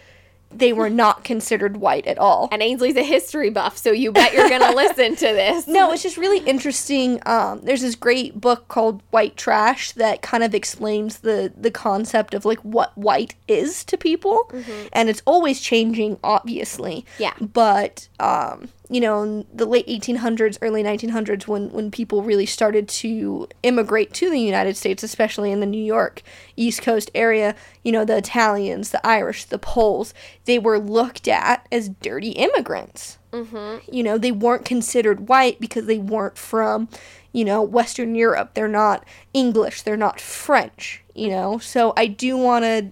[0.52, 2.48] they were not considered white at all.
[2.50, 5.66] And Ainsley's a history buff, so you bet you're gonna listen to this.
[5.66, 7.20] No, it's just really interesting.
[7.26, 12.34] Um, there's this great book called White Trash that kind of explains the the concept
[12.34, 14.50] of like what white is to people,
[14.92, 17.04] and it's always changing, obviously.
[17.18, 17.34] Yeah.
[17.40, 22.88] But um, you know, in the late 1800s, early 1900s, when when people really started
[22.88, 26.22] to immigrate to the United States, especially in the New York
[26.56, 30.12] East Coast area, you know, the Italians, the Irish, the Poles,
[30.44, 33.18] they were looked at as dirty immigrants.
[33.32, 33.94] Mm-hmm.
[33.94, 36.88] You know they weren't considered white because they weren't from
[37.32, 38.54] you know western europe.
[38.54, 39.82] They're not english.
[39.82, 41.58] They're not french you know?
[41.58, 42.90] So i do want to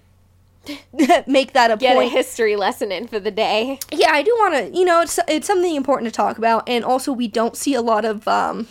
[1.26, 3.78] make that a Get a point history lesson in for the day.
[3.92, 6.84] yeah i do want to you know it's it's something important to talk about and
[6.84, 8.66] also we don't see a lot of um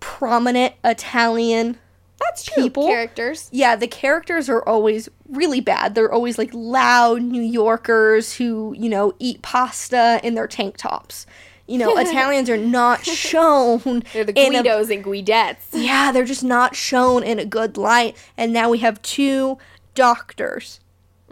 [0.00, 1.78] prominent italian
[2.18, 2.62] That's true.
[2.64, 3.48] People- Characters.
[3.52, 5.94] yeah, the characters are always really bad.
[5.94, 11.26] They're always like loud New Yorkers who, you know, eat pasta in their tank tops.
[11.66, 14.02] You know, Italians are not shown.
[14.14, 15.66] They're the in a- Guidos and Guidettes.
[15.72, 18.16] yeah, they're just not shown in a good light.
[18.38, 19.58] And now we have two
[19.96, 20.78] doctors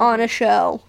[0.00, 0.82] on a show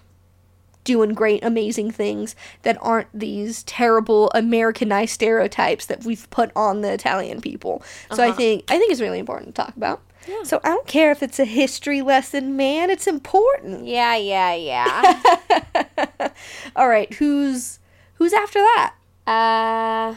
[0.82, 6.92] doing great, amazing things that aren't these terrible Americanized stereotypes that we've put on the
[6.92, 7.82] Italian people.
[8.12, 8.36] So I Uh-huh.
[8.36, 10.00] think I think it's really important to talk about.
[10.42, 12.90] So I don't care if it's a history lesson, man.
[12.90, 13.86] It's important.
[13.86, 16.30] Yeah, yeah, yeah.
[16.76, 17.78] All right, who's
[18.14, 18.94] who's after that?
[19.26, 20.16] uh,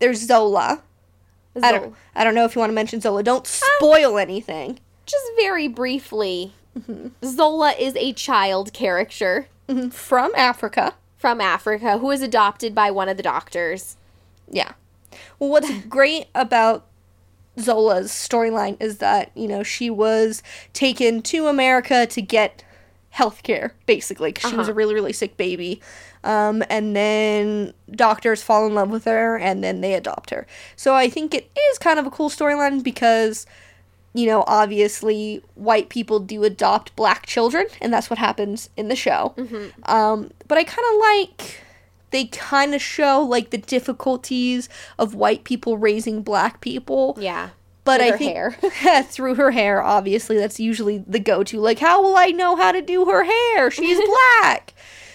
[0.00, 0.82] There's Zola.
[1.62, 1.96] I don't Zola.
[2.14, 3.22] I don't know if you want to mention Zola.
[3.22, 4.78] Don't spoil anything.
[5.08, 6.52] Just very briefly,
[7.24, 9.48] Zola is a child character.
[9.90, 10.94] From Africa.
[11.18, 13.96] from Africa who is adopted by one of the doctors.
[14.50, 14.72] Yeah.
[15.38, 16.86] Well, what's great about
[17.60, 20.42] Zola's storyline is that, you know, she was
[20.72, 22.64] taken to America to get
[23.10, 24.76] health care, basically, because she was a Uh-huh.
[24.76, 25.80] really, really sick baby.
[26.24, 30.46] Um, and then doctors fall in love with her and then they adopt her.
[30.76, 33.44] So I think it is kind of a cool storyline because,
[34.14, 38.96] you know, obviously white people do adopt black children, and that's what happens in the
[38.96, 39.34] show.
[39.84, 41.62] Um, but I kind of like
[42.10, 47.16] they kind of show like the difficulties of white people raising black people.
[47.20, 47.50] Yeah.
[47.84, 49.02] But I think hair.
[49.04, 51.58] through her hair, obviously, that's usually the go-to.
[51.58, 53.70] Like, how will I know how to do her hair?
[53.70, 53.98] She's
[54.42, 54.74] black.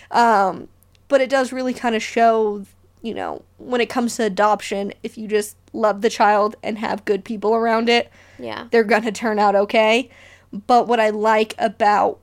[0.10, 0.70] um,
[1.08, 2.66] but it does really kind of show,
[3.04, 7.06] you know, when it comes to adoption, if you just love the child and have
[7.06, 8.10] good people around it,
[8.44, 8.68] Yeah.
[8.72, 10.10] they're gonna turn out okay.
[10.68, 12.20] But what I like about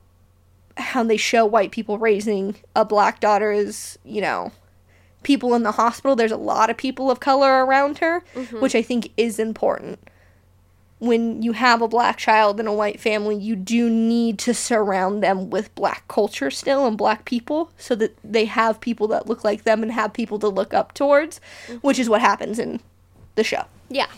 [0.77, 4.53] how they show white people raising a black daughter is, you know,
[5.23, 8.61] people in the hospital, there's a lot of people of color around her, mm-hmm.
[8.61, 9.99] which I think is important.
[10.99, 15.23] When you have a black child in a white family, you do need to surround
[15.23, 19.43] them with black culture still and black people so that they have people that look
[19.43, 21.79] like them and have people to look up towards, mm-hmm.
[21.79, 22.81] which is what happens in
[23.35, 23.65] the show.
[23.89, 24.09] Yeah.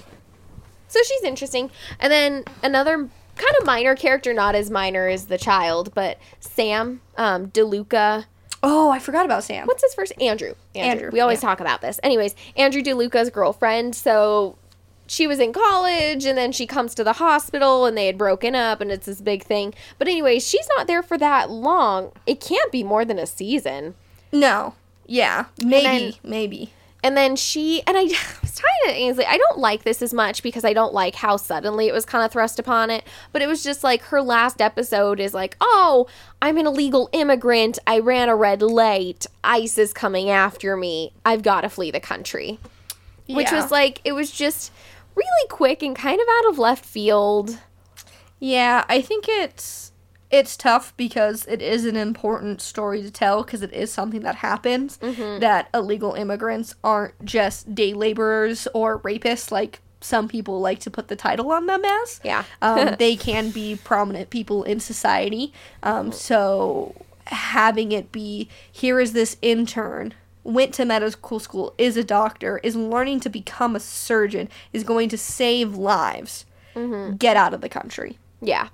[0.93, 1.71] So she's interesting.
[1.99, 7.01] And then another kind of minor character, not as minor as the child, but Sam
[7.17, 8.27] um, DeLuca.
[8.63, 9.67] Oh, I forgot about Sam.
[9.67, 10.13] What's his first?
[10.21, 10.55] Andrew.
[10.75, 11.49] Andrew, We always yeah.
[11.49, 11.99] talk about this.
[12.03, 13.97] Anyways, Andrew DeLuca's girlfriend.
[13.97, 14.59] So
[15.07, 18.55] she was in college and then she comes to the hospital and they had broken
[18.55, 19.73] up and it's this big thing.
[19.99, 22.13] But anyways, she's not there for that long.
[22.27, 23.95] It can't be more than a season.
[24.31, 24.75] No.
[25.07, 25.47] Yeah.
[25.65, 25.83] Maybe.
[25.83, 26.73] then- maybe.
[27.03, 28.03] And then she and I
[28.43, 29.27] was talking to Ainsley.
[29.27, 32.25] I don't like this as much because I don't like how suddenly it was kind
[32.25, 33.05] of thrust upon it.
[33.33, 36.07] But it was just like her last episode is like, oh,
[36.41, 37.79] I'm an illegal immigrant.
[37.87, 39.27] I ran a red light.
[39.43, 41.13] ICE is coming after me.
[41.25, 42.59] I've got to flee the country.
[43.29, 44.71] Which was like it was just
[45.15, 47.59] really quick and kind of out of left field.
[48.39, 49.82] Yeah, I think it's
[50.33, 54.37] it's tough because it is an important story to tell because it is something that
[54.37, 54.97] happens
[55.41, 61.07] that illegal immigrants aren't just day laborers or rapists like some people like to put
[61.07, 62.21] the title on them as.
[62.25, 62.45] Yeah.
[62.61, 65.53] um, they can be prominent people in society.
[65.85, 66.95] Um, so
[67.27, 70.15] having it be here is this intern
[70.45, 75.09] went to medical school is a doctor is learning to become a surgeon is going
[75.09, 76.47] to save lives
[77.19, 78.69] get out of the country Yeah.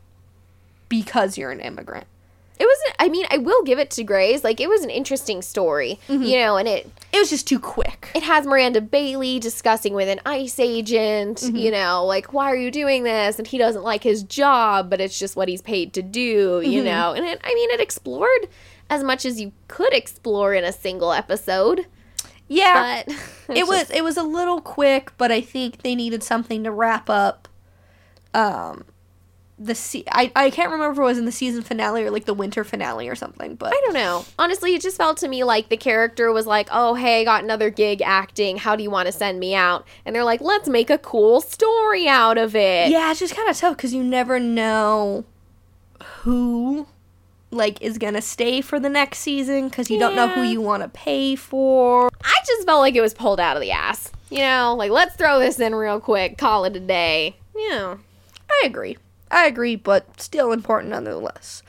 [0.89, 2.07] Because you're an immigrant
[2.59, 2.97] It wasn't.
[2.99, 4.43] I mean, I will give it to Grey's.
[4.45, 6.23] Like it was an interesting story, mm-hmm.
[6.23, 10.09] you know, and it it was just too quick it has Miranda Bailey discussing with
[10.09, 11.57] an ICE agent, mm-hmm.
[11.57, 13.39] you know, like, why are you doing this?
[13.39, 16.79] And he doesn't like his job, but it's just what he's paid to do, you
[16.79, 16.85] mm-hmm.
[16.85, 17.13] know?
[17.13, 18.49] And it, I mean, it explored
[18.91, 21.87] as much as you could explore in a single episode.
[22.49, 23.05] Yeah.
[23.07, 23.15] but
[23.49, 26.65] it it's was just- it was a little quick, but I think they needed something
[26.65, 27.47] to wrap up
[28.35, 28.85] um
[29.59, 32.27] the se- I, I can't remember if it was in the season finale or like
[32.27, 34.25] the winter finale or something, but I don't know.
[34.39, 37.43] Honestly, it just felt to me like the character was like, "Oh, hey, I got
[37.43, 38.57] another gig acting.
[38.59, 41.41] How do you want to send me out?" And they're like, "Let's make a cool
[41.41, 45.25] story out of it." yeah, it's just kind of tough because you never know
[46.23, 46.87] who
[47.51, 50.83] like is gonna stay for the next season because you don't know who you want
[50.83, 52.11] to pay for.
[52.23, 54.13] I just felt like it was pulled out of the ass.
[54.31, 57.37] You know, like let's throw this in real quick, call it a day.
[57.57, 57.97] Yeah.
[58.51, 58.97] I agree.
[59.31, 61.63] I agree, but still important nonetheless.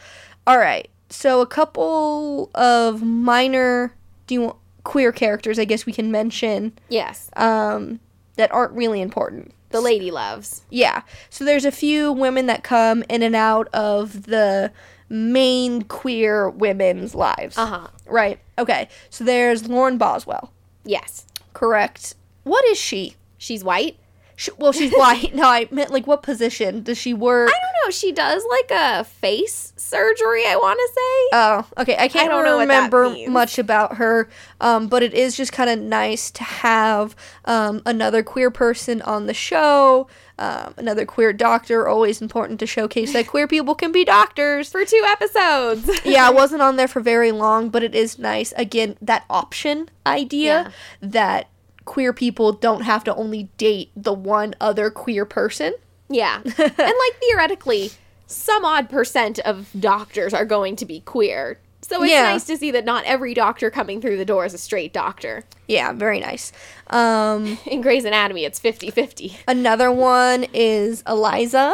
[0.47, 0.89] All right.
[1.09, 3.93] So a couple of minor
[4.27, 7.29] do you want, queer characters I guess we can mention Yes.
[7.35, 7.99] um
[8.37, 9.53] that aren't really important.
[9.71, 10.61] The lady loves.
[10.69, 11.01] Yeah.
[11.29, 14.71] So there's a few women that come in and out of the
[15.09, 17.57] main queer women's lives.
[17.57, 17.87] Uh huh.
[18.07, 18.39] Right.
[18.57, 18.87] Okay.
[19.09, 20.51] So there's Lauren Boswell.
[20.85, 21.25] Yes.
[21.53, 22.15] Correct.
[22.43, 23.15] What is she?
[23.37, 23.97] She's white.
[24.39, 25.35] Sh well, she's white.
[25.35, 27.49] no, I meant like what position does she work?
[27.49, 27.91] I don't know.
[27.91, 30.45] She does like a face surgery.
[30.47, 31.29] I want to say.
[31.33, 31.97] Oh, okay.
[31.99, 34.29] I can't I don't know what that remember much about her,
[34.61, 39.25] um, but it is just kind of nice to have um, another queer person on
[39.25, 41.85] the show, um, another queer doctor.
[41.85, 44.69] Always important to showcase that queer people can be doctors.
[44.71, 45.89] For two episodes.
[46.05, 48.53] yeah, I wasn't on there for very long, but it is nice.
[48.55, 50.71] Again, that option idea
[51.01, 51.09] Yeah.
[51.09, 51.49] that
[51.89, 55.73] queer people don't have to only date the one other queer person.
[56.07, 56.39] Yeah.
[56.45, 57.91] and like theoretically,
[58.27, 61.59] some odd percent of doctors are going to be queer.
[61.81, 62.23] So it's Yeah.
[62.23, 65.45] nice to see that not every doctor coming through the door is a straight doctor.
[65.67, 66.51] Yeah, very nice.
[66.91, 69.37] Um, In Grey's Anatomy, it's 50 50.
[69.47, 71.73] another one is Eliza.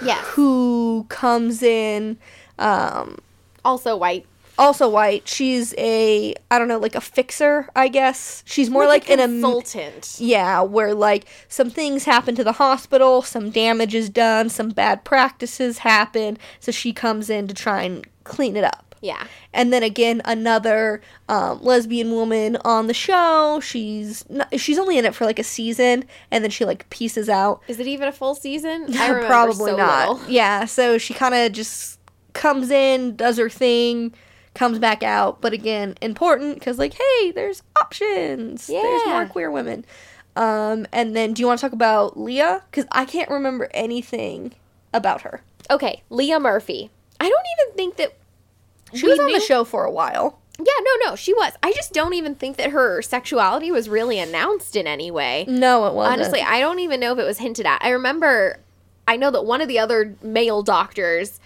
[0.00, 0.22] Yeah.
[0.22, 2.18] who comes in
[2.60, 3.18] um
[3.64, 4.26] Also white.
[4.58, 9.08] Also white she's a i don't know like a fixer i guess she's more like,
[9.08, 10.16] a in a consultant.
[10.18, 15.04] yeah where like some things happen to the hospital some damage is done some bad
[15.04, 19.24] practices happen so she comes in to try and clean it up Yeah.
[19.54, 25.04] and then again another um, lesbian woman on the show she's not, she's only in
[25.04, 28.12] it for like a season and then she like pieces out Is it even a
[28.12, 28.86] full season?
[28.98, 30.08] I remember Probably so not.
[30.10, 30.30] little.
[30.30, 31.98] Yeah, so she kind of just
[32.32, 34.12] comes in, does her thing,
[34.58, 35.40] comes back out.
[35.40, 38.68] But again, important because like, hey, there's options.
[38.68, 38.82] Yeah.
[38.82, 39.84] There's more queer women.
[40.36, 42.62] Um, and then do you want to talk about Leah?
[42.70, 44.52] Because I can't remember anything
[44.92, 45.42] about her.
[45.70, 46.90] Okay, Leah Murphy.
[47.20, 48.16] I don't even think that
[48.94, 50.38] She was on the show for a while.
[50.58, 51.52] Yeah, no, no, she was.
[51.62, 55.44] I just don't even think that her sexuality was really announced in any way.
[55.46, 56.20] No, it wasn't.
[56.20, 57.80] Honestly, I don't even know if it was hinted at.
[57.84, 58.58] I remember,
[59.06, 61.38] I know that one of the other male doctors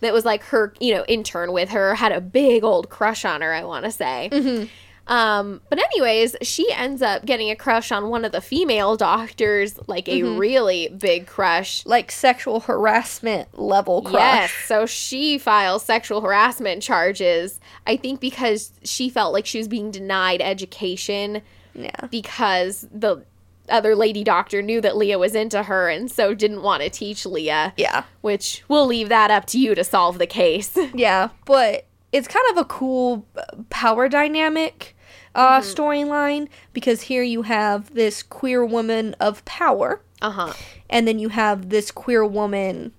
[0.00, 3.40] that was like her, you know, intern with her had a big old crush on
[3.42, 4.28] her, I want to say.
[4.32, 4.66] Mm-hmm.
[5.10, 9.78] Um, but anyways, she ends up getting a crush on one of the female doctors,
[9.86, 10.36] like a Mm-hmm.
[10.36, 11.84] really big crush.
[11.86, 14.14] like sexual harassment level crush.
[14.20, 17.58] Yes, so she files sexual harassment charges.
[17.86, 21.40] I think because she felt like she was being denied education
[21.74, 22.06] Yeah.
[22.10, 23.24] because the
[23.70, 27.24] other lady doctor knew that Leah was into her and so didn't want to teach
[27.26, 27.72] Leah.
[27.76, 28.04] Yeah.
[28.20, 30.76] Which we'll leave that up to you to solve the case.
[30.94, 34.96] Yeah, but it's kind of a cool uh, power dynamic
[35.34, 35.70] uh, Mm-hmm.
[35.80, 40.52] storyline because here you have this queer woman of power, uh huh.
[40.90, 42.92] and then you have this queer woman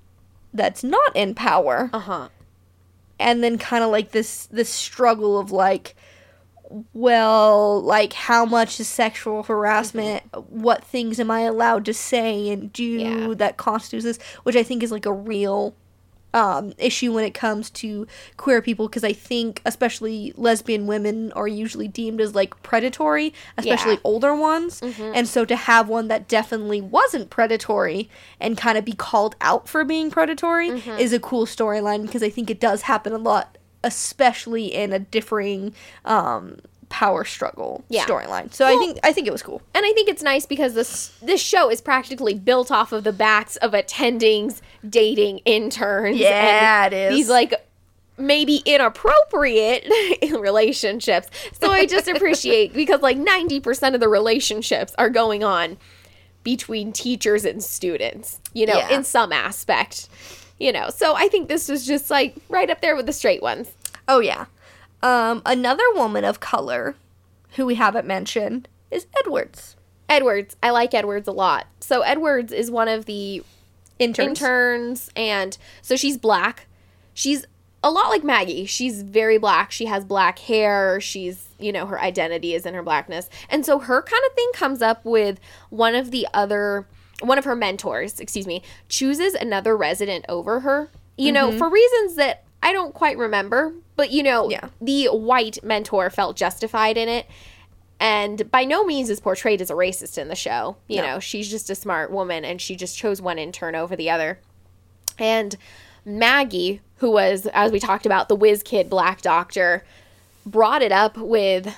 [0.53, 2.29] that's not in power, Uh huh.
[3.19, 5.95] and then kind of like this this struggle of like
[6.93, 10.61] well like how much is sexual harassment mm-hmm.
[10.61, 13.33] what things am i allowed to say and do Yeah.
[13.35, 15.75] that constitutes this which i think is like a real
[16.33, 18.05] um, issue when it comes to
[18.37, 23.93] queer people because I think especially lesbian women are usually deemed as like predatory, especially
[23.93, 23.99] Yeah.
[24.03, 24.81] older ones.
[24.81, 25.11] Mm-hmm.
[25.15, 28.09] And so to have one that definitely wasn't predatory
[28.39, 30.99] and kind of be called out for being predatory mm-hmm.
[30.99, 34.99] is a cool storyline because I think it does happen a lot, especially in a
[34.99, 35.73] differing
[36.05, 36.57] um,
[36.89, 38.05] power struggle Yeah.
[38.05, 38.51] storyline.
[38.53, 39.61] So I think I think it was cool.
[39.75, 43.13] And I think it's nice because this this show is practically built off of the
[43.13, 47.15] backs of attendings, dating interns, Yeah, and it is.
[47.17, 47.53] these like
[48.17, 49.87] maybe inappropriate
[50.39, 51.29] relationships.
[51.61, 55.77] So I just appreciate because like ninety percent of the relationships are going on
[56.43, 58.39] between teachers and students.
[58.53, 58.89] You know, Yeah.
[58.95, 60.09] in some aspect.
[60.59, 63.41] You know, so I think this was just like right up there with the straight
[63.41, 63.71] ones.
[64.07, 64.45] Oh yeah.
[65.01, 66.95] Um, another woman of color
[67.55, 69.75] who we haven't mentioned is Edwards.
[70.09, 71.67] Edwards, I like Edwards a lot.
[71.79, 73.43] So Edwards is one of the
[73.99, 74.41] Interns.
[74.41, 76.67] interns and so she's black
[77.19, 77.45] she's
[77.83, 78.65] a lot like Maggie.
[78.65, 79.71] She's very black.
[79.71, 80.99] She has black hair.
[80.99, 83.29] She's, you know, her identity is in her blackness.
[83.49, 85.39] And so her kind of thing comes up with
[85.69, 86.87] one of the other
[87.21, 90.89] one of her mentors, excuse me, chooses another resident over her.
[91.17, 91.57] You know, mm-hmm.
[91.57, 94.69] for reasons that I don't quite remember, but you know, Yeah.
[94.81, 97.27] the white mentor felt justified in it.
[97.99, 100.77] And by no means is portrayed as a racist in the show.
[100.87, 101.07] You No.
[101.07, 104.39] know, she's just a smart woman and she just chose one intern over the other.
[105.17, 105.55] And
[106.05, 109.83] Maggie, who was, as we talked about, the whiz kid black doctor,
[110.45, 111.75] brought it up with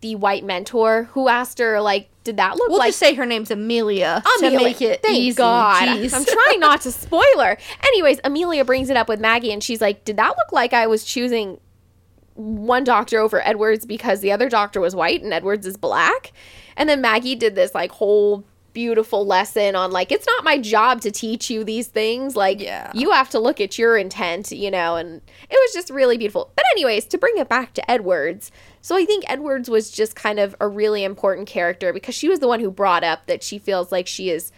[0.00, 3.24] the white mentor who asked her, like, did that look We'll like just say her
[3.26, 4.58] name's Amelia, Amelia.
[4.58, 5.36] to make it Thank easy.
[5.36, 5.82] God.
[5.82, 6.12] Jeez.
[6.14, 7.56] I'm trying not to spoil her.
[7.82, 10.86] Anyways, Amelia brings it up with Maggie and she's like, Did that look like I
[10.86, 11.58] was choosing
[12.34, 16.32] one doctor over Edwards because the other doctor was white and Edwards is black?
[16.76, 21.00] And then Maggie did this like whole beautiful lesson on like it's not my job
[21.00, 22.92] to teach you these things like Yeah.
[22.94, 25.20] you have to look at your intent you know and
[25.50, 29.04] it was just really beautiful but anyways to bring it back to edwards so i
[29.04, 32.60] think edwards was just kind of a really important character because she was the one
[32.60, 34.52] who brought up that she feels like she is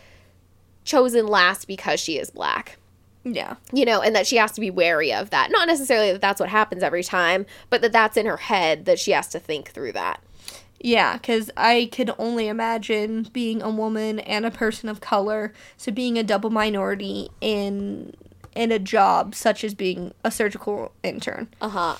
[0.85, 2.77] chosen last because she is black.
[3.25, 3.55] Yeah.
[3.73, 5.53] you know and that she has to be wary of that.
[5.53, 8.99] Not necessarily that that's what happens every time but that that's in her head that
[8.99, 10.20] she has to think through that.
[10.81, 15.93] Yeah, because I could only imagine being a woman and a person of color, so
[15.93, 18.14] being a double minority in
[18.57, 21.49] in a job such as being a surgical intern.
[21.61, 21.97] Uh-huh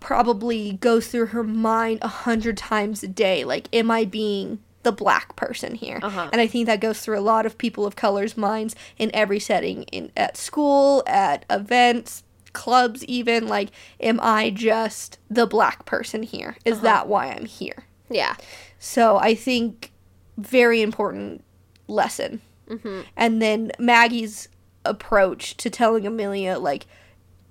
[0.00, 3.44] probably goes through her mind a hundred times a day.
[3.44, 6.00] Like, am I being the black person here?
[6.02, 6.30] Uh-huh.
[6.32, 9.38] And I think that goes through a lot of people of color's minds in every
[9.38, 12.22] setting, in at school, at events,
[12.52, 13.46] clubs, even.
[13.46, 13.70] Like,
[14.00, 16.56] am I just the black person here?
[16.64, 17.84] Is that why I'm here?
[18.08, 18.34] yeah
[18.78, 19.92] So I think
[20.38, 21.44] very important
[21.86, 22.40] lesson.
[22.68, 23.02] mm-hmm.
[23.16, 24.48] And then Maggie's
[24.84, 26.86] approach to telling Amelia, like,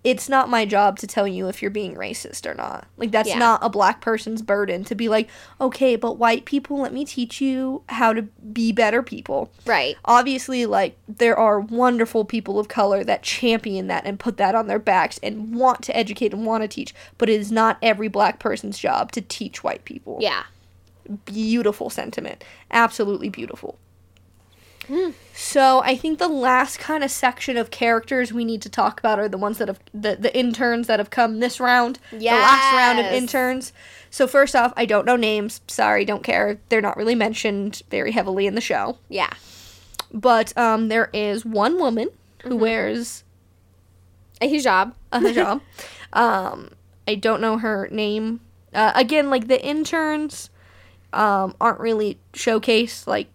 [0.03, 2.87] it's not my job to tell you if you're being racist or not.
[2.97, 3.37] Like, that's Yeah.
[3.37, 5.27] not a black person's burden to be like,
[5.59, 8.21] okay, but white people, let me teach you how to
[8.53, 9.51] be better people.
[9.65, 14.55] right Obviously, like, there are wonderful people of color that champion that and put that
[14.55, 17.77] on their backs and want to educate and want to teach, but it is not
[17.81, 20.43] every black person's job to teach white people yeah
[21.25, 22.43] beautiful sentiment.
[22.71, 23.77] Absolutely beautiful.
[24.89, 25.11] Hmm.
[25.33, 29.19] So I think the last kind of section of characters we need to talk about
[29.19, 31.99] are the ones that have the, the interns that have come this round.
[32.11, 33.71] The last round of interns.
[34.09, 35.61] So first off, I don't know names.
[35.67, 36.59] Sorry, don't care.
[36.69, 38.97] They're not really mentioned very heavily in the show.
[39.09, 39.29] yeah
[40.11, 42.09] But um, there is one woman
[42.43, 42.59] who Mm-hmm.
[42.59, 43.23] wears
[44.41, 45.61] a hijab a hijab.
[46.13, 46.71] um,
[47.07, 48.39] I don't know her name.
[48.73, 50.49] Uh, again, like the interns
[51.13, 53.07] um, aren't really showcased.
[53.07, 53.27] Like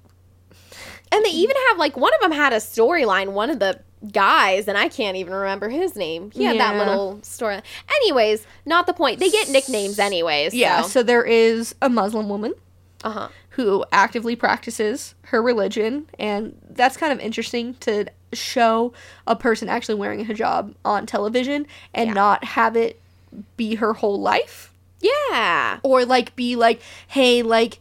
[1.14, 3.32] And they even have like one of them had a storyline.
[3.32, 3.80] One of the
[4.12, 6.30] guys, and I can't even remember his name.
[6.30, 7.60] He had that little story.
[8.02, 9.20] Anyways, not the point.
[9.20, 10.52] They get nicknames anyways.
[10.54, 10.88] Yeah, So.
[10.88, 12.54] so there is a Muslim woman
[13.02, 13.28] uh huh.
[13.50, 18.92] who actively practices her religion, and that's kind of interesting to show
[19.26, 22.14] a person actually wearing a hijab on television and Yeah.
[22.14, 23.00] not have it
[23.56, 25.78] be her whole life Yeah.
[25.84, 27.78] or like be like hey like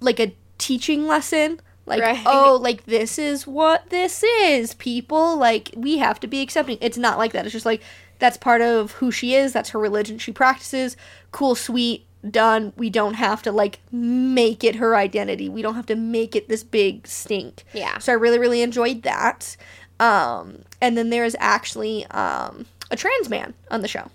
[0.00, 2.22] like a teaching lesson like Right.
[2.26, 6.98] oh like this is what this is people like we have to be accepting it's
[6.98, 7.82] not like that it's just like
[8.18, 10.96] that's part of who she is that's her religion she practices
[11.32, 15.86] cool sweet done we don't have to like make it her identity we don't have
[15.86, 17.98] to make it this big stink Yeah.
[17.98, 19.56] so i really really enjoyed that
[19.98, 24.08] um and then there's actually um a trans man on the show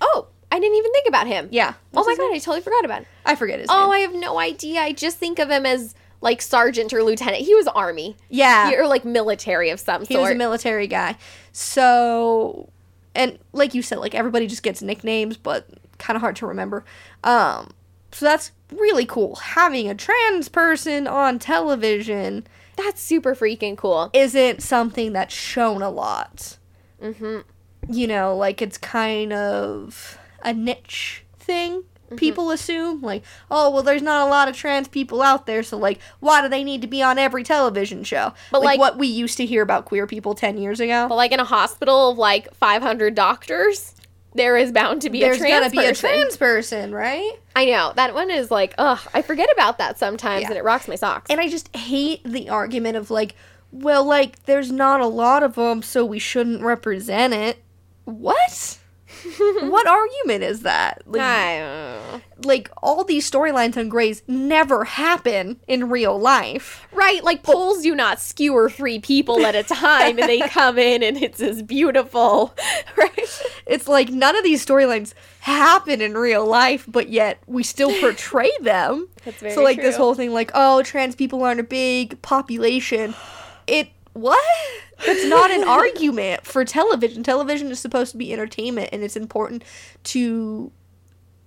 [0.00, 1.48] Oh, I didn't even think about him.
[1.50, 2.34] yeah Oh my god, name?
[2.34, 3.06] I totally forgot about him.
[3.24, 4.80] i forget his Oh, name I have no idea.
[4.80, 5.94] I just think of him as
[6.26, 7.42] like sergeant or lieutenant.
[7.44, 8.16] He was army.
[8.28, 10.22] yeah He- or like military of some He sort.
[10.22, 11.16] was a military guy.
[11.52, 12.68] So,
[13.14, 15.68] and like you said, like everybody just gets nicknames, but
[15.98, 16.84] kind of hard to remember.
[17.24, 17.70] Um,
[18.12, 19.36] so that's really cool.
[19.36, 22.46] Having a trans person on television
[22.76, 24.10] That's super freaking cool.
[24.12, 26.58] isn't something that's shown a lot.
[27.02, 27.40] Mm-hmm.
[27.92, 31.84] You know, like it's kind of a niche thing.
[32.06, 32.16] Mm-hmm.
[32.16, 35.76] People assume, like, oh, well, there's not a lot of trans people out there, so,
[35.76, 38.32] like, why do they need to be on every television show?
[38.52, 41.06] But, like, like- what we used to hear about queer people 10 years ago.
[41.08, 43.94] But like in a hospital of like 500 doctors,
[44.34, 46.10] there is bound to be there's a trans gonna be a person.
[46.10, 47.32] trans person, right?
[47.56, 50.48] I know that one is like, ugh, I forget about that sometimes, Yeah.
[50.48, 51.30] and it rocks my socks.
[51.30, 53.34] And I just hate the argument of like,
[53.72, 57.62] well, like there's not a lot of them, so we shouldn't represent it.
[58.04, 58.78] What?
[59.70, 61.02] what argument is that?
[61.06, 62.20] Like, I don't know.
[62.44, 66.86] like all these storylines on Grey's never happen in real life.
[66.92, 71.02] Right, like poles do not skewer three people at a time and they come in
[71.02, 72.54] and it's as beautiful.
[72.96, 73.42] Right?
[73.66, 78.50] It's like none of these storylines happen in real life, but yet we still portray
[78.60, 79.08] them.
[79.24, 83.14] That's very so like this whole thing like, oh, trans people aren't a big population.
[83.66, 84.38] It what?
[85.04, 87.22] That's not an argument for television.
[87.22, 89.62] Television is supposed to be entertainment and it's important
[90.04, 90.72] to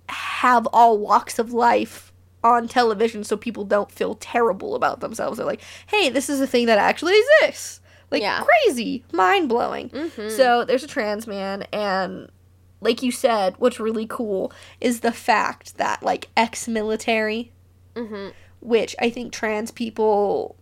[0.09, 2.11] have all walks of life
[2.43, 5.37] on television so people don't feel terrible about themselves.
[5.37, 7.81] They're like, hey, this is a thing that actually exists.
[8.11, 8.43] Like Yeah.
[8.43, 9.89] crazy, mind blowing.
[9.89, 10.31] Mhm.
[10.31, 12.29] So there's a trans man, and
[12.81, 14.51] like you said, what's really cool
[14.81, 17.51] is the fact that like ex military,
[17.95, 18.31] Mhm.
[18.61, 20.55] which I think trans people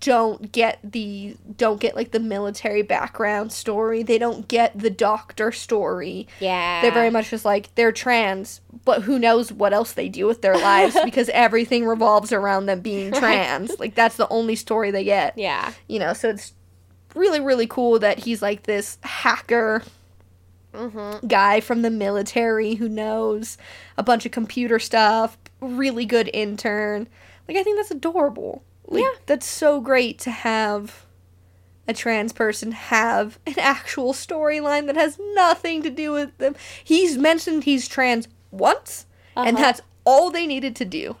[0.00, 4.02] don't get the don't get like the military background story.
[4.04, 6.28] They don't get the doctor story.
[6.38, 6.80] Yeah.
[6.82, 10.42] They're very much just like they're trans, but who knows what else they do with
[10.42, 13.18] their lives because everything revolves around them being Right.
[13.20, 13.78] trans.
[13.80, 15.36] Like that's the only story they get.
[15.36, 15.72] Yeah.
[15.88, 16.52] You know, so it's
[17.16, 19.82] really really cool that he's like this hacker
[20.72, 21.26] Mhm.
[21.28, 23.56] guy from the military who knows
[23.96, 27.06] a bunch of computer stuff, really good intern.
[27.48, 28.62] Like I think that's adorable.
[28.86, 29.08] Like, Yeah.
[29.26, 31.04] That's so great to have
[31.86, 36.54] a trans person have an actual storyline that has nothing to do with them.
[36.82, 39.06] He's mentioned he's trans once,
[39.36, 39.62] and Uh-huh.
[39.66, 41.16] that's all they needed to do.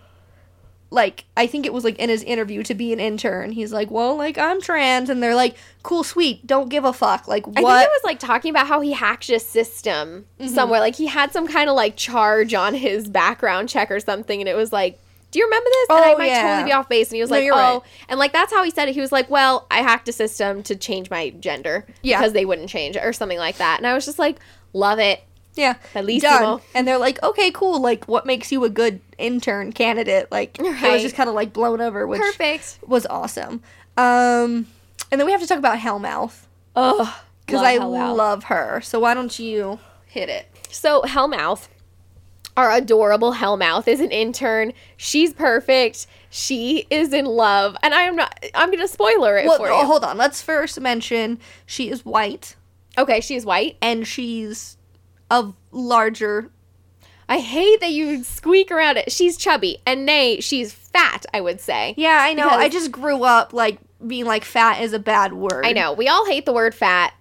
[0.90, 3.50] Like, I think it was like in his interview to be an intern.
[3.50, 5.10] He's like, Well, like, I'm trans.
[5.10, 7.26] And they're like, Cool, sweet, don't give a fuck.
[7.26, 7.58] Like, what?
[7.58, 10.78] I think it was like talking about how he hacked a system somewhere.
[10.80, 14.48] Like he had some kind of like charge on his background check or something, and
[14.48, 15.00] it was like,
[15.34, 16.42] "Do you remember this?" Oh, and I might yeah.
[16.42, 17.08] totally be off base.
[17.10, 17.82] And he was No, like, "Oh," right.
[18.08, 18.94] and like that's how he said it.
[18.94, 22.18] He was like, "Well, I hacked a system to change my gender Yeah.
[22.18, 24.38] because they wouldn't change it or something like that." And I was just like,
[24.72, 25.22] "Love it."
[25.56, 25.74] Yeah.
[25.94, 26.60] At least done.
[26.74, 27.80] And they're like, okay, cool.
[27.80, 30.26] Like, what makes you a good intern candidate?
[30.32, 32.80] Like, it was just kind of like blown over, which Perfect.
[32.84, 33.62] was awesome.
[33.96, 34.66] Um,
[35.12, 38.80] and then we have to talk about Hellmouth Oh, because I love her.
[38.82, 40.48] So why don't you hit it?
[40.70, 41.68] So Hellmouth,
[42.56, 44.72] our adorable Hellmouth, is an intern.
[44.96, 46.06] She's perfect.
[46.30, 48.44] She is in love, and I am not.
[48.54, 49.86] I'm gonna spoiler it Well, for oh, you.
[49.86, 50.16] hold on.
[50.16, 52.56] Let's first mention she is white
[52.96, 53.76] Okay, she is white.
[53.82, 54.76] and she's
[55.30, 56.50] of larger.
[57.28, 59.10] I hate that you squeak around it.
[59.10, 61.24] She's chubby, and nay, she's fat.
[61.32, 61.94] I would say.
[61.96, 62.48] Yeah, I know.
[62.48, 65.64] I just grew up like being like fat is a bad word.
[65.64, 67.14] I know we all hate the word fat,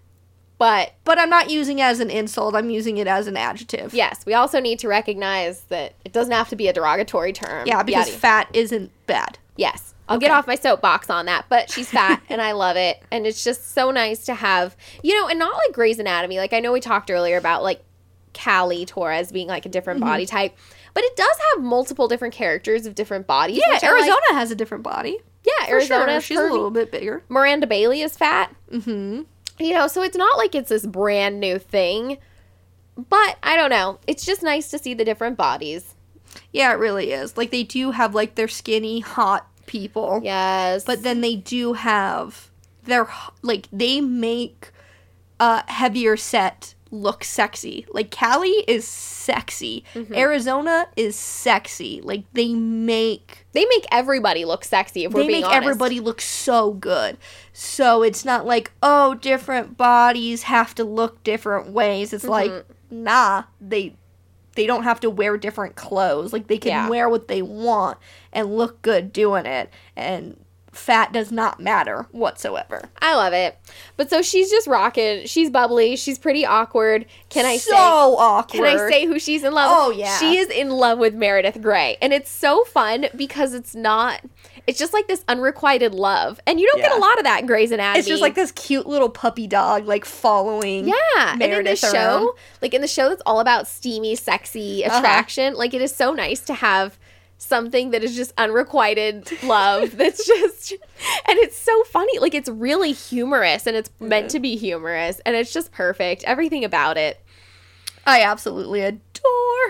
[0.63, 2.55] but but I'm not using it as an insult.
[2.55, 3.93] I'm using it as an adjective.
[3.93, 7.67] yes, we also need to recognize that it doesn't have to be a derogatory term.
[7.67, 9.37] Yeah, because fat isn't bad.
[9.57, 9.93] Yes.
[10.07, 13.03] I'll get off my soapbox on that, but she's fat and I love it.
[13.11, 16.37] And it's just so nice to have, you know, and not like Grey's Anatomy.
[16.37, 17.83] Like I know we talked earlier about like
[18.33, 20.09] Callie Torres being like a different Mm-hmm.
[20.09, 20.55] body type,
[20.93, 23.57] but it does have multiple different characters of different bodies.
[23.57, 23.83] Yeah, I like.
[23.83, 25.17] Arizona has a different body.
[25.45, 26.13] Yeah, Arizona.
[26.13, 26.21] sure.
[26.21, 27.21] She's a little bit bigger.
[27.27, 28.55] Miranda Bailey is fat.
[28.71, 29.23] Mm-hmm.
[29.63, 32.17] You know, so it's not like it's this brand new thing.
[32.97, 33.99] But I don't know.
[34.05, 35.95] It's just nice to see the different bodies.
[36.51, 37.37] Yeah, it really is.
[37.37, 40.19] Like they do have like their skinny, hot people.
[40.23, 40.83] Yes.
[40.83, 42.49] But then they do have
[42.83, 43.07] their
[43.41, 44.71] like they make
[45.39, 47.85] uh heavier set look sexy.
[47.91, 49.83] Like Callie is sexy.
[49.95, 50.13] Mm-hmm.
[50.13, 51.99] Arizona is sexy.
[52.03, 55.63] Like they make they make everybody look sexy if we're they being make honest.
[55.65, 57.17] everybody look so good.
[57.51, 62.13] So it's not like, oh, different bodies have to look different ways.
[62.13, 63.03] It's like, Mm-hmm.
[63.03, 63.95] nah, they
[64.55, 66.31] they don't have to wear different clothes.
[66.31, 66.89] Like they can Yeah.
[66.89, 67.97] wear what they want
[68.31, 69.71] and look good doing it.
[69.95, 70.37] And
[70.73, 72.89] fat does not matter whatsoever.
[73.01, 73.57] I love it.
[73.95, 75.25] But so she's just rocking.
[75.27, 75.95] She's bubbly.
[75.95, 77.05] She's pretty awkward.
[77.29, 77.77] Can I so say?
[77.77, 78.51] awkward.
[78.57, 79.97] Can I say who she's in love Oh, with?
[79.99, 80.17] yeah.
[80.19, 81.97] She is in love with Meredith Grey.
[82.01, 84.21] And it's so fun because it's not
[84.65, 86.39] it's just like this unrequited love.
[86.47, 87.99] And you don't get a lot of that in Grey's Anatomy.
[87.99, 90.87] It's just like this cute little puppy dog like following.
[90.87, 91.75] Yeah, and in the around.
[91.77, 94.97] show, like in the show that's all about steamy, sexy Uh-huh.
[94.99, 96.97] attraction, like it is so nice to have
[97.43, 102.19] something that is just unrequited love that's just and it's so funny.
[102.19, 106.23] Like it's really humorous and it's meant to be humorous and it's just perfect.
[106.23, 107.22] Everything about it
[108.05, 108.99] I absolutely adore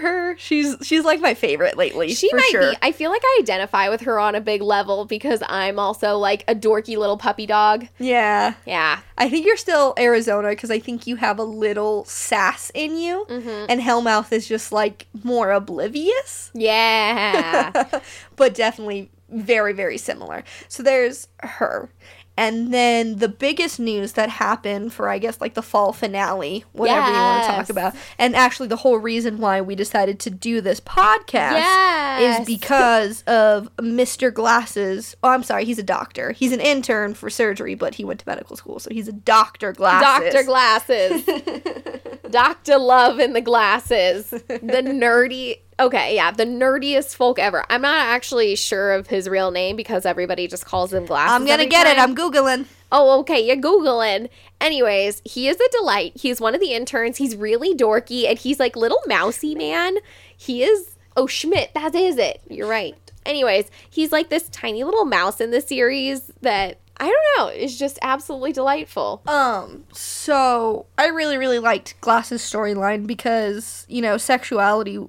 [0.01, 0.35] her.
[0.37, 2.13] She's she's like my favorite lately.
[2.13, 2.71] she might sure.
[2.71, 6.17] be i feel like i identify with her on a big level because i'm also
[6.17, 8.55] like a dorky little puppy dog Yeah.
[8.65, 12.97] yeah I think you're still Arizona because I think you have a little sass in
[12.97, 13.67] you, Mhm.
[13.69, 17.71] and Hellmouth is just like more oblivious, yeah
[18.35, 20.43] but definitely very, very similar.
[20.67, 21.89] So there's her.
[22.35, 27.05] And then the biggest news that happened for, I guess, like the fall finale, whatever
[27.07, 30.59] you want to talk about, and actually the whole reason why we decided to do
[30.59, 32.39] this podcast Yes.
[32.41, 34.33] is because of Mr.
[34.33, 35.15] Glasses.
[35.23, 36.31] Oh, I'm sorry, he's a doctor.
[36.31, 39.71] He's an intern for surgery, but he went to medical school, so he's a Doctor
[39.71, 40.33] Glasses.
[40.33, 40.43] Dr.
[40.43, 41.23] Glasses.
[42.31, 42.79] Dr.
[42.79, 44.29] Love in the glasses.
[44.31, 44.47] The
[44.83, 45.59] nerdy.
[45.79, 47.65] Okay, yeah, the nerdiest folk ever.
[47.69, 51.33] I'm not actually sure of his real name because everybody just calls him glasses.
[51.33, 51.97] I'm gonna get it.
[51.97, 52.65] I'm googling.
[52.95, 53.45] Oh, okay.
[53.45, 54.29] You're Googling.
[54.61, 56.13] Anyways, he is a delight.
[56.15, 57.17] He's one of the interns.
[57.17, 59.97] He's really dorky and he's like little mousy man.
[60.37, 60.95] He is.
[61.17, 61.71] Oh, Schmitt.
[61.73, 62.39] That is it.
[62.49, 62.95] You're right.
[63.25, 67.79] Anyways, he's like this tiny little mouse in the series that I don't know is
[67.79, 69.23] just absolutely delightful.
[69.25, 74.99] Um, so I really, really liked Glass's storyline because, you know, sexuality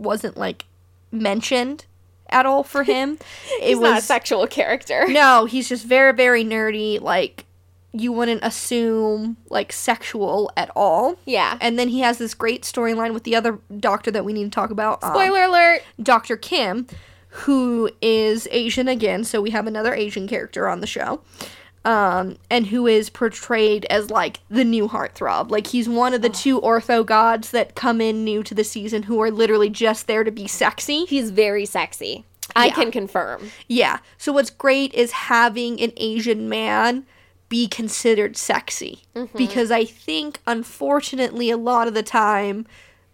[0.00, 0.64] wasn't like
[1.12, 1.86] mentioned
[2.28, 3.18] at all for him.
[3.60, 5.06] It He's not a sexual character.
[5.08, 7.00] no, he's just very, very nerdy.
[7.00, 7.44] Like
[7.92, 11.16] you wouldn't assume like sexual at all.
[11.26, 11.58] Yeah.
[11.60, 14.50] And then he has this great storyline with the other doctor that we need to
[14.50, 15.02] talk about.
[15.02, 15.82] um, Spoiler alert.
[16.00, 16.36] Dr.
[16.36, 16.86] Kim,
[17.28, 21.20] who is Asian again, so we have another Asian character on the show.
[21.82, 25.50] Um, and who is portrayed as like the new heartthrob.
[25.50, 29.04] Like he's one of the two ortho gods that come in new to the season
[29.04, 31.06] who are literally just there to be sexy.
[31.06, 32.26] He's very sexy.
[32.54, 32.74] I Yeah.
[32.74, 33.50] can confirm.
[33.66, 34.00] Yeah.
[34.18, 37.06] So what's great is having an Asian man
[37.48, 39.02] be considered sexy.
[39.34, 42.66] Because I think unfortunately a lot of the time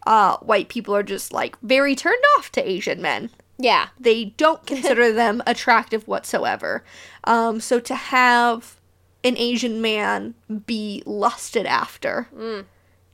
[0.07, 3.31] uh, white people are just like very turned off to Asian men.
[3.59, 3.89] Yeah.
[3.99, 6.85] they don't consider them attractive whatsoever.
[7.25, 8.77] Um, so to have
[9.25, 10.35] an Asian man
[10.67, 12.29] be lusted after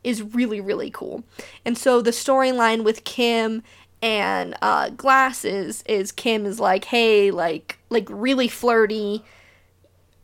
[0.04, 1.24] is really really cool.
[1.64, 3.62] And so the storyline with Kim
[4.02, 9.24] and uh, Glasses is Kim is like, hey, like like really flirty,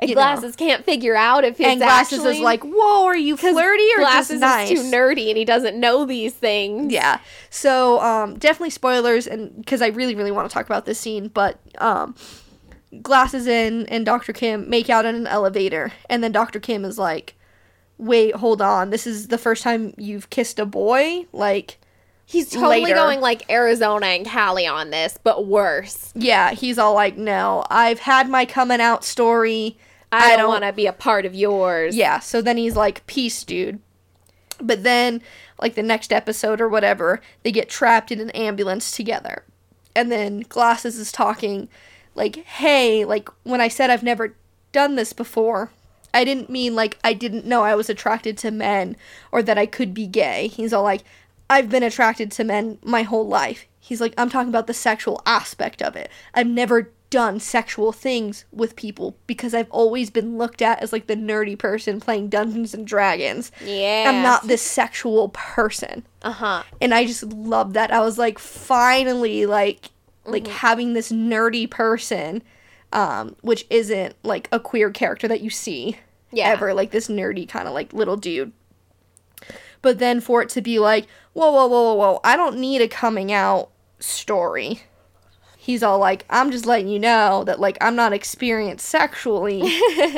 [0.01, 0.21] And You know.
[0.23, 3.89] glasses can't figure out if it's and Glasses actually is like, whoa, are you flirty
[3.97, 4.71] or glasses just nice?
[4.71, 6.93] is too nerdy and he doesn't know these things.
[6.93, 7.19] Yeah.
[7.51, 11.29] So um, definitely spoilers, and because I really, really want to talk about this scene,
[11.29, 12.15] but um,
[13.03, 14.33] glasses in and Dr.
[14.33, 16.61] Kim make out in an elevator, and then Dr.
[16.61, 17.35] Kim is like,
[17.99, 18.91] "Wait, hold on.
[18.91, 21.27] This is the first time you've kissed a boy.
[21.33, 21.79] Like,
[22.25, 22.95] He's totally Later.
[22.95, 26.13] going like Arizona and Callie on this, but worse.
[26.15, 29.77] yeah." He's all like, "No, I've had my coming out story.
[30.11, 31.95] I, don't, want to be a part of yours.
[31.95, 33.81] Yeah, so then he's like, Peace, dude.
[34.61, 35.23] But then,
[35.61, 39.45] like the next episode or whatever, they get trapped in an ambulance together.
[39.95, 41.69] And then Glasses is talking,
[42.15, 44.35] like, Hey, like, when I said I've never
[44.73, 45.71] done this before,
[46.13, 48.97] I didn't mean like I didn't know I was attracted to men
[49.31, 50.49] or that I could be gay.
[50.49, 51.05] He's all like,
[51.51, 53.67] I've been attracted to men my whole life.
[53.79, 56.11] He's like, I'm talking about the sexual aspect of it.
[56.35, 61.07] I've never done sexual things with people because I've always been looked at as like
[61.07, 63.51] the nerdy person playing Dungeons and Dragons.
[63.65, 64.05] Yeah.
[64.09, 66.05] I'm not this sexual person.
[66.23, 66.63] Uh huh.
[66.81, 67.91] And I just love that.
[67.91, 69.91] I was like, finally, like,
[70.27, 70.53] like Mm-hmm.
[70.53, 72.43] having this nerdy person,
[72.93, 75.97] um, which isn't like a queer character that you see
[76.31, 76.49] Yeah.
[76.51, 78.53] ever, like this nerdy kind of like little dude.
[79.81, 82.83] But then for it to be like, whoa, whoa, whoa, whoa, whoa, I don't need
[82.83, 84.83] a coming out story.
[85.69, 89.63] He's all like, I'm just letting you know that like I'm not experienced sexually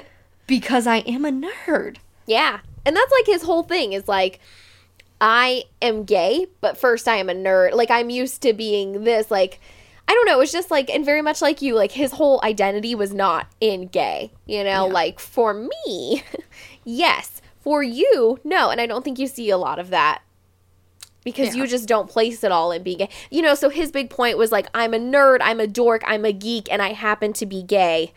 [0.47, 1.97] because I am a nerd.
[2.25, 2.61] Yeah.
[2.87, 4.39] And that's like his whole thing is like,
[5.21, 7.75] I am gay, but first I am a nerd.
[7.75, 9.29] Like, I'm used to being this.
[9.29, 9.59] Like,
[10.07, 10.37] I don't know.
[10.37, 13.49] It was just like, and very much like you, like, his whole identity was not
[13.61, 14.31] in gay.
[14.47, 14.93] You know, Yeah.
[14.93, 16.23] like, for me,
[16.85, 17.43] yes.
[17.61, 18.71] For you, no.
[18.71, 20.23] And I don't think you see a lot of that
[21.25, 21.63] because Yeah.
[21.63, 23.09] you just don't place it all in being gay.
[23.31, 26.25] You know, so his big point was like, I'm a nerd, I'm a dork, I'm
[26.25, 28.13] a geek, and I happen to be gay.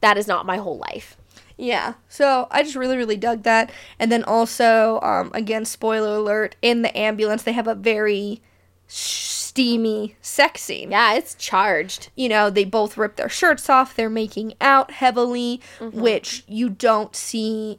[0.00, 1.16] That is not my whole life.
[1.58, 1.94] Yeah.
[2.08, 3.70] So I just really, really dug that.
[3.98, 8.40] And then also, um, again, spoiler alert, in the ambulance, they have a very
[8.86, 10.90] steamy sex scene.
[10.90, 12.08] Yeah, it's charged.
[12.16, 17.14] You know, they both rip their shirts off, they're making out heavily, which you don't
[17.14, 17.78] see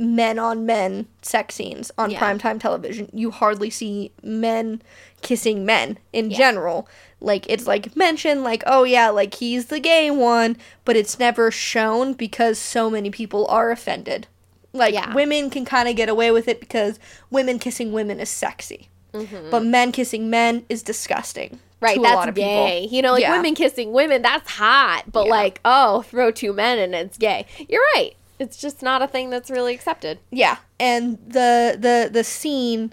[0.00, 2.18] men on men sex scenes on Yeah.
[2.18, 3.10] primetime television.
[3.12, 4.80] You hardly see men
[5.20, 6.88] kissing men in general.
[7.20, 10.56] Like it's like mentioned like oh yeah, like he's the gay one,
[10.86, 14.26] but it's never shown because so many people are offended.
[14.72, 15.12] Like Yeah.
[15.14, 16.98] women can kind of get away with it because
[17.30, 18.88] women kissing women is sexy.
[19.12, 19.50] Mm-hmm.
[19.50, 21.60] But men kissing men is disgusting.
[21.82, 22.48] Right, a that's lot of people.
[22.66, 22.88] gay.
[22.90, 23.32] You know, like Yeah.
[23.36, 25.04] women kissing women, that's hot.
[25.12, 25.30] But Yeah.
[25.30, 27.46] like, oh, throw two men and it's gay.
[27.68, 28.12] You're right.
[28.40, 30.18] It's just not a thing that's really accepted.
[30.30, 32.92] Yeah, and the the the scene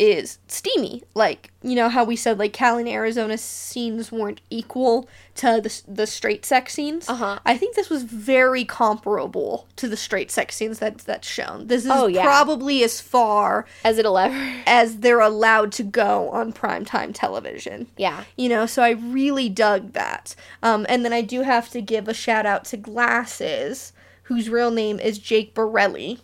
[0.00, 1.02] is steamy.
[1.14, 5.82] Like, you know how we said like Callie and Arizona scenes weren't equal to the,
[5.88, 7.08] the straight sex scenes?
[7.08, 7.40] Uh-huh.
[7.44, 11.66] I think this was very comparable to the straight sex scenes that that's shown.
[11.66, 12.22] This is Oh, yeah.
[12.22, 14.36] probably as far As it'll ever.
[14.68, 17.88] as they're allowed to go on primetime television.
[17.96, 18.22] Yeah.
[18.36, 20.36] You know, so I really dug that.
[20.62, 23.92] Um, and then I do have to give a shout out to Glasses,
[24.28, 26.20] whose real name is Jake Borelli,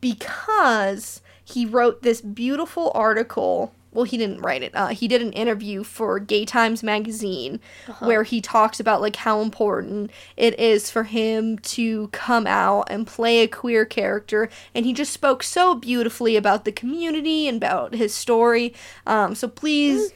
[0.00, 3.72] because he wrote this beautiful article.
[3.92, 4.72] Well, he didn't write it.
[4.74, 7.60] Uh, he did an interview for Gay Times magazine
[8.00, 13.06] where he talks about like how important it is for him to come out and
[13.06, 17.94] play a queer character, and he just spoke so beautifully about the community and about
[17.94, 18.74] his story.
[19.06, 20.12] Um, so please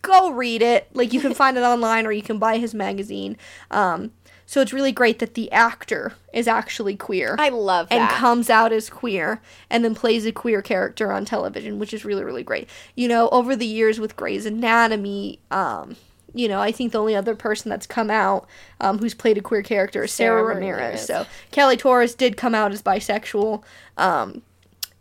[0.00, 0.88] go read it.
[0.94, 3.36] Like you can find it online or you can buy his magazine.
[3.70, 4.12] Um,
[4.52, 8.70] so it's really great that the actor is actually queer I love and comes out
[8.70, 12.68] as queer and then plays a queer character on television, which is really really great.
[12.94, 15.96] You know, over the years with Grey's Anatomy, um,
[16.34, 18.46] you know, I think the only other person that's come out
[18.78, 20.80] um, who's played a queer character is Sara, Sara Ramirez.
[20.80, 21.06] Ramirez.
[21.06, 23.62] So Kelly Torres did come out as bisexual
[23.96, 24.42] um,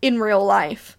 [0.02, 0.98] in real life,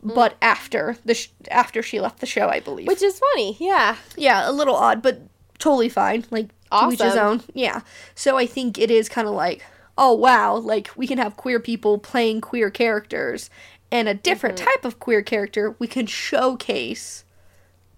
[0.00, 2.86] but after the sh- after she left the show, I believe.
[2.86, 3.56] Which is funny.
[3.58, 3.96] Yeah.
[4.16, 5.22] Yeah, a little odd, but
[5.58, 6.24] totally fine.
[6.30, 7.42] Like to each his own.
[7.54, 7.80] Yeah.
[8.14, 9.62] So I think it is kind of like,
[9.96, 13.50] oh wow, like we can have queer people playing queer characters,
[13.90, 14.66] and a different Mm-hmm.
[14.66, 17.24] type of queer character we can showcase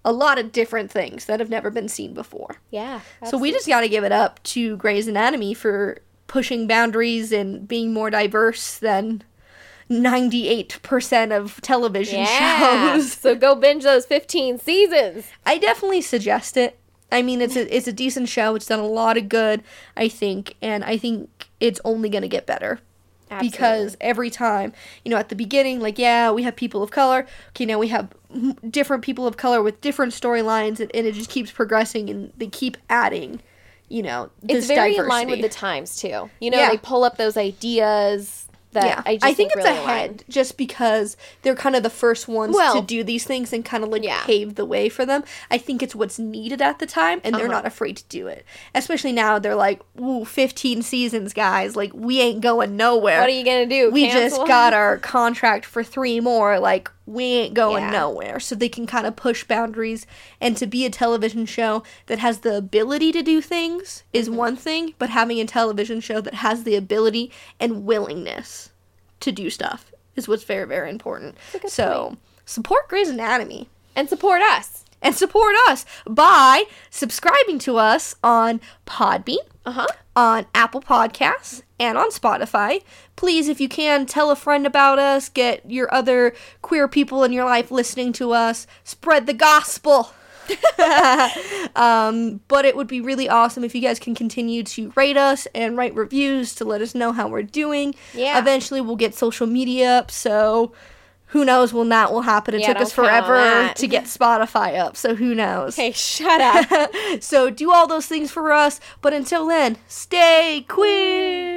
[0.05, 2.57] a lot of different things that have never been seen before.
[2.71, 3.01] Yeah.
[3.25, 5.97] So we just got to give it up to Grey's Anatomy for
[6.27, 9.23] pushing boundaries and being more diverse than
[9.89, 12.93] 98% of television yeah.
[12.93, 13.11] shows.
[13.13, 15.27] so go binge those 15 seasons.
[15.45, 16.79] I definitely suggest it.
[17.11, 18.55] I mean, it's a it's a decent show.
[18.55, 19.63] It's done a lot of good,
[19.95, 22.79] I think, and I think it's only gonna get better
[23.41, 24.71] because every time,
[25.03, 27.25] you know, at the beginning, like yeah, we have people of color.
[27.49, 28.13] Okay, now we have
[28.69, 32.47] different people of color with different storylines, and, and it just keeps progressing, and they
[32.47, 33.41] keep adding,
[33.89, 35.03] you know, this it's very diversity.
[35.03, 36.29] in line with the times too.
[36.41, 36.71] You know, Yeah.
[36.71, 41.15] they pull up those ideas that yeah, I just think, it's really ahead just because
[41.41, 44.03] they're kind of the first ones Well- to do these things and kind of like
[44.03, 44.21] Yeah.
[44.25, 45.23] pave the way for them.
[45.49, 47.53] I think it's what's needed at the time, and they're Uh-huh.
[47.53, 48.45] not afraid to do it.
[48.75, 51.75] Especially now, they're like, "Ooh, 15 seasons, guys!
[51.75, 53.19] Like we ain't going nowhere.
[53.21, 53.89] What are you gonna do?
[53.91, 54.39] we Cancel?
[54.39, 56.59] just got our contract for three more.
[56.59, 57.89] Like we ain't going Yeah.
[57.91, 60.05] nowhere." So they can kind of push boundaries,
[60.39, 64.37] and to be a television show that has the ability to do things is Mm-hmm.
[64.37, 68.69] one thing, but having a television show that has the ability and willingness
[69.21, 71.35] to do stuff is what's very very important.
[71.67, 74.83] So support Grey's Anatomy and support us.
[74.99, 79.87] and support us by subscribing to us on Podbean, Uh huh.
[80.15, 82.81] on Apple Podcasts, and on Spotify.
[83.15, 85.29] Please, if you can, tell a friend about us.
[85.29, 88.67] Get your other queer people in your life listening to us.
[88.83, 90.11] Spread the gospel.
[91.75, 95.45] um, but it would be really awesome if you guys can continue to rate us
[95.53, 97.93] and write reviews to let us know how we're doing.
[98.13, 98.39] Yeah.
[98.39, 100.71] Eventually, we'll get social media up, so
[101.27, 102.55] who knows when that will happen.
[102.55, 105.75] It Yeah, took us don't count on forever to get Spotify up, so who knows?
[105.75, 106.91] Hey, shut up.
[107.21, 111.56] so do all those things for us, but until then, stay queer.